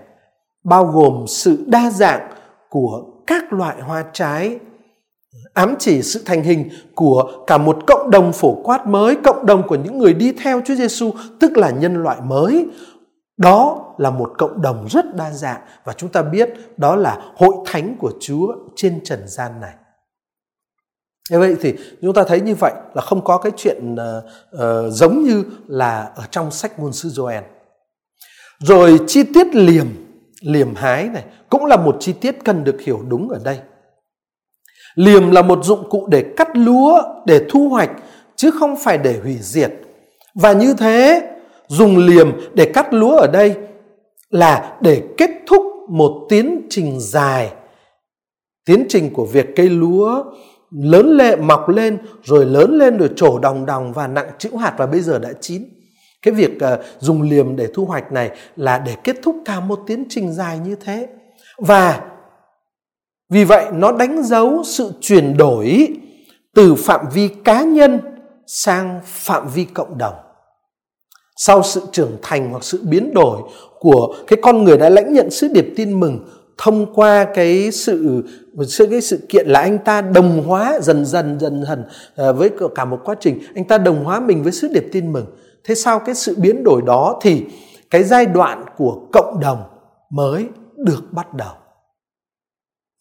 bao 0.64 0.86
gồm 0.86 1.26
sự 1.28 1.64
đa 1.68 1.92
dạng 1.92 2.30
của 2.70 3.04
các 3.28 3.54
loại 3.54 3.82
hoa 3.82 4.06
trái 4.14 4.60
ám 5.54 5.76
chỉ 5.80 6.02
sự 6.02 6.22
thành 6.26 6.44
hình 6.44 6.70
của 6.96 7.32
cả 7.48 7.58
một 7.58 7.78
cộng 7.88 8.12
đồng 8.12 8.34
phổ 8.34 8.62
quát 8.64 8.88
mới, 8.88 9.16
cộng 9.24 9.46
đồng 9.46 9.68
của 9.68 9.76
những 9.76 9.98
người 9.98 10.14
đi 10.14 10.32
theo 10.32 10.62
Chúa 10.66 10.76
Giêsu, 10.76 11.12
tức 11.40 11.58
là 11.58 11.70
nhân 11.70 12.04
loại 12.04 12.18
mới 12.26 12.68
đó 13.38 13.94
là 13.98 14.10
một 14.10 14.32
cộng 14.38 14.62
đồng 14.62 14.88
rất 14.90 15.16
đa 15.16 15.32
dạng 15.32 15.62
và 15.84 15.94
chúng 15.94 16.10
ta 16.10 16.22
biết 16.22 16.50
đó 16.78 16.96
là 16.96 17.32
hội 17.36 17.56
thánh 17.66 17.96
của 18.00 18.12
Chúa 18.20 18.56
trên 18.76 19.04
trần 19.04 19.28
gian 19.28 19.62
này. 19.62 19.74
Như 21.32 21.40
vậy 21.40 21.56
thì 21.62 21.74
chúng 22.02 22.14
ta 22.14 22.24
thấy 22.24 22.42
như 22.42 22.56
vậy 22.56 22.74
là 22.94 23.02
không 23.02 23.24
có 23.24 23.38
cái 23.38 23.52
chuyện 23.58 23.94
uh, 23.94 24.24
uh, 24.56 24.62
giống 24.94 25.24
như 25.24 25.44
là 25.68 26.12
ở 26.16 26.24
trong 26.32 26.52
sách 26.52 26.80
ngôn 26.80 26.94
sứ 26.94 27.10
Joel. 27.10 27.42
Rồi 28.60 29.00
chi 29.08 29.24
tiết 29.34 29.56
liềm, 29.56 29.88
liềm 30.42 30.76
hái 30.76 31.10
này 31.10 31.24
cũng 31.50 31.66
là 31.66 31.78
một 31.78 31.98
chi 32.00 32.14
tiết 32.14 32.36
cần 32.44 32.64
được 32.64 32.82
hiểu 32.82 33.02
đúng 33.08 33.30
ở 33.30 33.40
đây. 33.44 33.60
Liềm 34.96 35.32
là 35.32 35.42
một 35.42 35.60
dụng 35.64 35.90
cụ 35.90 36.08
để 36.08 36.34
cắt 36.38 36.48
lúa, 36.54 37.02
để 37.26 37.46
thu 37.50 37.70
hoạch 37.70 37.90
chứ 38.36 38.52
không 38.52 38.76
phải 38.84 38.98
để 38.98 39.20
hủy 39.24 39.38
diệt. 39.42 39.72
Và 40.36 40.54
như 40.54 40.74
thế 40.74 41.32
dùng 41.68 41.98
liềm 41.98 42.32
để 42.54 42.72
cắt 42.74 42.94
lúa 42.94 43.18
ở 43.18 43.28
đây 43.28 43.56
là 44.30 44.78
để 44.82 45.04
kết 45.18 45.30
thúc 45.48 45.64
một 45.90 46.26
tiến 46.30 46.68
trình 46.70 47.00
dài. 47.00 47.54
Tiến 48.66 48.86
trình 48.90 49.14
của 49.14 49.26
việc 49.26 49.46
cây 49.56 49.70
lúa 49.70 50.24
lớn 50.72 51.18
lệ 51.18 51.36
mọc 51.36 51.70
lên 51.70 51.98
rồi 52.24 52.46
lớn 52.46 52.78
lên 52.78 52.98
rồi 52.98 53.10
trổ 53.16 53.40
đồng 53.40 53.66
đồng 53.66 53.94
và 53.94 54.08
nặng 54.08 54.30
chữ 54.38 54.50
hạt 54.60 54.74
và 54.78 54.86
bây 54.86 55.02
giờ 55.02 55.20
đã 55.20 55.30
chín. 55.42 55.64
Cái 56.22 56.34
việc 56.34 56.52
uh, 56.56 56.80
dùng 57.00 57.22
liềm 57.22 57.56
để 57.56 57.68
thu 57.74 57.86
hoạch 57.86 58.12
này 58.12 58.32
là 58.56 58.80
để 58.80 58.96
kết 59.04 59.16
thúc 59.24 59.36
cả 59.46 59.60
một 59.60 59.80
tiến 59.88 60.06
trình 60.10 60.34
dài 60.34 60.60
như 60.60 60.76
thế. 60.76 61.08
Và 61.58 62.02
vì 63.30 63.44
vậy 63.44 63.66
nó 63.74 63.92
đánh 63.92 64.24
dấu 64.24 64.64
sự 64.64 64.92
chuyển 65.02 65.38
đổi 65.38 65.88
từ 66.56 66.76
phạm 66.76 67.06
vi 67.14 67.28
cá 67.28 67.62
nhân 67.62 68.00
sang 68.48 69.00
phạm 69.04 69.48
vi 69.48 69.66
cộng 69.66 69.98
đồng 69.98 70.25
sau 71.36 71.64
sự 71.64 71.82
trưởng 71.92 72.18
thành 72.22 72.52
hoặc 72.52 72.64
sự 72.64 72.80
biến 72.84 73.14
đổi 73.14 73.42
của 73.80 74.16
cái 74.28 74.40
con 74.42 74.64
người 74.64 74.78
đã 74.78 74.90
lãnh 74.90 75.14
nhận 75.14 75.30
sứ 75.30 75.48
điệp 75.48 75.74
tin 75.76 76.00
mừng 76.00 76.26
thông 76.58 76.94
qua 76.94 77.26
cái 77.34 77.72
sự 77.72 78.24
sự 78.68 78.88
cái 78.92 79.02
sự 79.02 79.20
kiện 79.30 79.48
là 79.48 79.60
anh 79.60 79.78
ta 79.78 80.02
đồng 80.02 80.44
hóa 80.44 80.80
dần 80.82 81.06
dần 81.06 81.40
dần 81.40 81.64
dần 81.66 81.84
à, 82.16 82.32
với 82.32 82.50
cả 82.76 82.86
một 82.86 83.00
quá 83.06 83.16
trình 83.20 83.40
anh 83.56 83.66
ta 83.66 83.78
đồng 83.78 84.04
hóa 84.04 84.20
mình 84.20 84.44
với 84.44 84.52
sứ 84.52 84.68
điệp 84.68 84.86
tin 84.92 85.14
mừng. 85.14 85.26
Thế 85.64 85.76
sau 85.76 86.00
cái 86.00 86.16
sự 86.16 86.36
biến 86.38 86.64
đổi 86.64 86.82
đó 86.86 87.20
thì 87.22 87.46
cái 87.90 88.04
giai 88.04 88.26
đoạn 88.26 88.66
của 88.78 89.08
cộng 89.14 89.40
đồng 89.40 89.64
mới 90.10 90.46
được 90.78 91.04
bắt 91.12 91.34
đầu. 91.34 91.54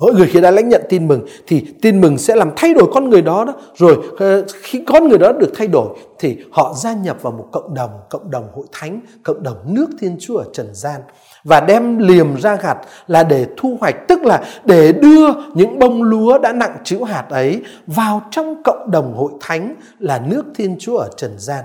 Mỗi 0.04 0.14
người 0.14 0.26
khi 0.26 0.40
đã 0.40 0.50
lãnh 0.50 0.68
nhận 0.68 0.82
tin 0.88 1.08
mừng 1.08 1.26
thì 1.46 1.64
tin 1.82 2.00
mừng 2.00 2.18
sẽ 2.18 2.36
làm 2.36 2.50
thay 2.56 2.74
đổi 2.74 2.88
con 2.92 3.10
người 3.10 3.22
đó 3.22 3.44
đó. 3.44 3.52
Rồi 3.76 3.96
ờ, 4.18 4.44
khi 4.62 4.84
con 4.86 5.08
người 5.08 5.18
đó 5.18 5.32
được 5.32 5.52
thay 5.56 5.68
đổi 5.68 5.88
thì 6.18 6.36
họ 6.52 6.74
gia 6.76 6.92
nhập 6.92 7.16
vào 7.22 7.32
một 7.32 7.48
cộng 7.52 7.74
đồng, 7.74 7.90
cộng 8.10 8.30
đồng 8.30 8.48
hội 8.54 8.66
thánh, 8.72 9.00
cộng 9.22 9.42
đồng 9.42 9.56
nước 9.66 9.86
Thiên 10.00 10.16
Chúa 10.20 10.36
ở 10.36 10.44
trần 10.52 10.66
gian 10.72 11.00
và 11.44 11.60
đem 11.60 11.98
liềm 11.98 12.36
ra 12.40 12.56
gặt 12.56 12.78
là 13.06 13.22
để 13.22 13.46
thu 13.56 13.76
hoạch 13.80 14.08
tức 14.08 14.22
là 14.22 14.44
để 14.64 14.92
đưa 14.92 15.26
những 15.54 15.78
bông 15.78 16.02
lúa 16.02 16.38
đã 16.38 16.52
nặng 16.52 16.76
chữ 16.84 17.04
hạt 17.04 17.26
ấy 17.30 17.62
vào 17.86 18.22
trong 18.30 18.62
cộng 18.62 18.90
đồng 18.90 19.14
hội 19.16 19.32
thánh 19.40 19.74
là 19.98 20.22
nước 20.26 20.44
Thiên 20.54 20.76
Chúa 20.78 20.96
ở 20.96 21.08
trần 21.16 21.34
gian. 21.38 21.64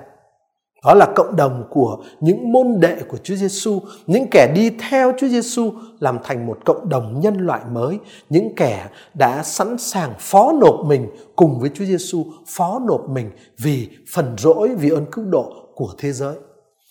Đó 0.86 0.94
là 0.94 1.06
cộng 1.16 1.36
đồng 1.36 1.64
của 1.70 1.98
những 2.20 2.52
môn 2.52 2.80
đệ 2.80 2.96
của 3.08 3.18
Chúa 3.24 3.36
Giêsu, 3.36 3.82
những 4.08 4.28
kẻ 4.32 4.52
đi 4.56 4.70
theo 4.90 5.14
Chúa 5.20 5.28
Giêsu 5.28 5.74
làm 6.00 6.18
thành 6.24 6.46
một 6.46 6.58
cộng 6.66 6.90
đồng 6.90 7.20
nhân 7.20 7.38
loại 7.38 7.62
mới, 7.72 8.00
những 8.30 8.56
kẻ 8.56 8.88
đã 9.14 9.44
sẵn 9.44 9.78
sàng 9.78 10.14
phó 10.20 10.52
nộp 10.62 10.86
mình 10.86 11.08
cùng 11.36 11.60
với 11.60 11.70
Chúa 11.74 11.86
Giêsu, 11.86 12.26
phó 12.48 12.80
nộp 12.88 13.10
mình 13.10 13.32
vì 13.58 13.90
phần 14.14 14.36
rỗi, 14.38 14.70
vì 14.76 14.90
ơn 14.90 15.06
cứu 15.12 15.26
độ 15.26 15.54
của 15.76 15.90
thế 15.98 16.12
giới. 16.12 16.36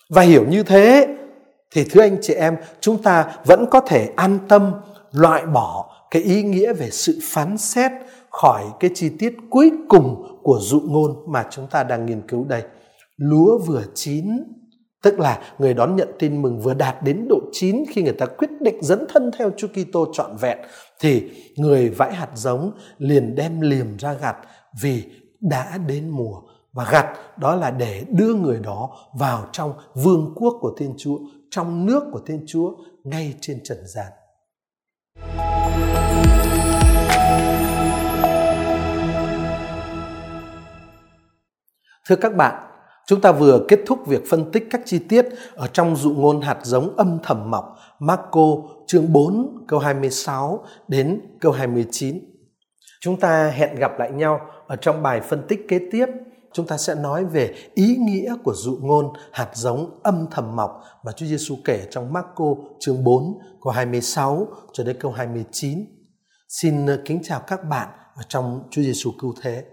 Và 0.09 0.22
hiểu 0.22 0.44
như 0.48 0.62
thế 0.62 1.16
thì 1.70 1.85
thưa 1.85 2.01
anh 2.01 2.16
chị 2.22 2.35
em, 2.35 2.57
chúng 2.81 3.03
ta 3.03 3.33
vẫn 3.44 3.66
có 3.70 3.81
thể 3.81 4.12
an 4.16 4.38
tâm 4.48 4.72
loại 5.12 5.46
bỏ 5.46 5.90
cái 6.11 6.22
ý 6.22 6.42
nghĩa 6.42 6.72
về 6.72 6.90
sự 6.90 7.18
phán 7.22 7.59
xét 7.59 7.92
khỏi 8.31 8.64
cái 8.81 8.90
chi 8.94 9.11
tiết 9.18 9.37
cuối 9.51 9.70
cùng 9.88 10.38
của 10.42 10.59
dụ 10.62 10.81
ngôn 10.81 11.16
mà 11.27 11.46
chúng 11.51 11.66
ta 11.66 11.83
đang 11.83 12.07
nghiên 12.07 12.20
cứu 12.20 12.44
đây 12.44 12.62
lúa 13.18 13.59
vừa 13.59 13.85
chín 13.94 14.26
tức 15.02 15.18
là 15.18 15.42
người 15.59 15.74
đón 15.74 15.96
nhận 15.96 16.09
tin 16.18 16.42
mừng 16.42 16.61
vừa 16.61 16.74
đạt 16.74 17.02
đến 17.02 17.26
độ 17.28 17.40
chín 17.52 17.85
khi 17.90 18.02
người 18.02 18.12
ta 18.12 18.26
quyết 18.26 18.50
định 18.61 18.83
dẫn 18.83 19.07
thân 19.09 19.31
theo 19.38 19.50
Chúa 19.57 19.68
Kitô 19.68 20.07
trọn 20.12 20.37
vẹn 20.37 20.59
thì 21.00 21.31
người 21.57 21.88
vãi 21.88 22.14
hạt 22.14 22.28
giống 22.35 22.72
liền 22.98 23.35
đem 23.35 23.61
liềm 23.61 23.96
ra 23.96 24.12
gặt 24.12 24.37
vì 24.83 25.04
đã 25.40 25.78
đến 25.87 26.09
mùa 26.09 26.40
và 26.72 26.88
gặt 26.90 27.07
đó 27.38 27.54
là 27.54 27.70
để 27.70 28.04
đưa 28.09 28.35
người 28.35 28.61
đó 28.61 28.90
vào 29.18 29.48
trong 29.52 29.72
vương 29.94 30.33
quốc 30.37 30.54
của 30.61 30.74
Thiên 30.78 30.94
Chúa, 30.98 31.18
trong 31.50 31.87
nước 31.87 32.02
của 32.12 32.20
Thiên 32.26 32.44
Chúa 32.46 32.70
ngay 33.04 33.35
trên 33.40 33.61
trần 33.64 33.78
gian. 33.87 34.12
Thưa 42.09 42.16
các 42.16 42.37
bạn, 42.37 42.67
Chúng 43.09 43.21
ta 43.21 43.33
vừa 43.33 43.64
kết 43.68 43.81
thúc 43.87 44.07
việc 44.07 44.23
phân 44.31 44.53
tích 44.53 44.66
các 44.71 44.81
chi 44.85 44.99
tiết 44.99 45.27
ở 45.55 45.66
trong 45.66 45.97
dụ 45.97 46.11
ngôn 46.11 46.40
hạt 46.40 46.59
giống 46.62 46.97
âm 46.97 47.18
thầm 47.23 47.51
mọc 47.51 47.77
Marco 47.99 48.47
chương 48.87 49.12
4 49.12 49.64
câu 49.68 49.79
26 49.79 50.64
đến 50.88 51.21
câu 51.40 51.53
29. 51.53 52.21
Chúng 53.01 53.21
ta 53.21 53.51
hẹn 53.51 53.75
gặp 53.75 53.99
lại 53.99 54.11
nhau 54.11 54.40
ở 54.66 54.77
trong 54.77 55.03
bài 55.03 55.21
phân 55.21 55.42
tích 55.49 55.61
kế 55.68 55.81
tiếp. 55.92 56.07
Chúng 56.53 56.66
ta 56.66 56.77
sẽ 56.77 56.94
nói 56.94 57.25
về 57.25 57.55
ý 57.75 57.97
nghĩa 57.97 58.35
của 58.44 58.55
dụ 58.55 58.79
ngôn 58.83 59.12
hạt 59.33 59.51
giống 59.55 60.01
âm 60.03 60.27
thầm 60.31 60.57
mọc 60.57 60.83
mà 61.05 61.12
Chúa 61.12 61.27
Giêsu 61.27 61.57
kể 61.64 61.87
trong 61.90 62.12
Marco 62.12 62.55
chương 62.81 63.05
4 63.05 63.38
câu 63.62 63.73
26 63.73 64.47
cho 64.73 64.85
đến 64.85 64.97
câu 65.01 65.12
29. 65.12 65.85
Xin 66.49 66.87
kính 67.05 67.21
chào 67.25 67.40
các 67.47 67.64
bạn 67.64 67.88
ở 68.16 68.23
trong 68.29 68.68
Chúa 68.71 68.83
Giêsu 68.83 69.11
cứu 69.21 69.35
thế. 69.42 69.64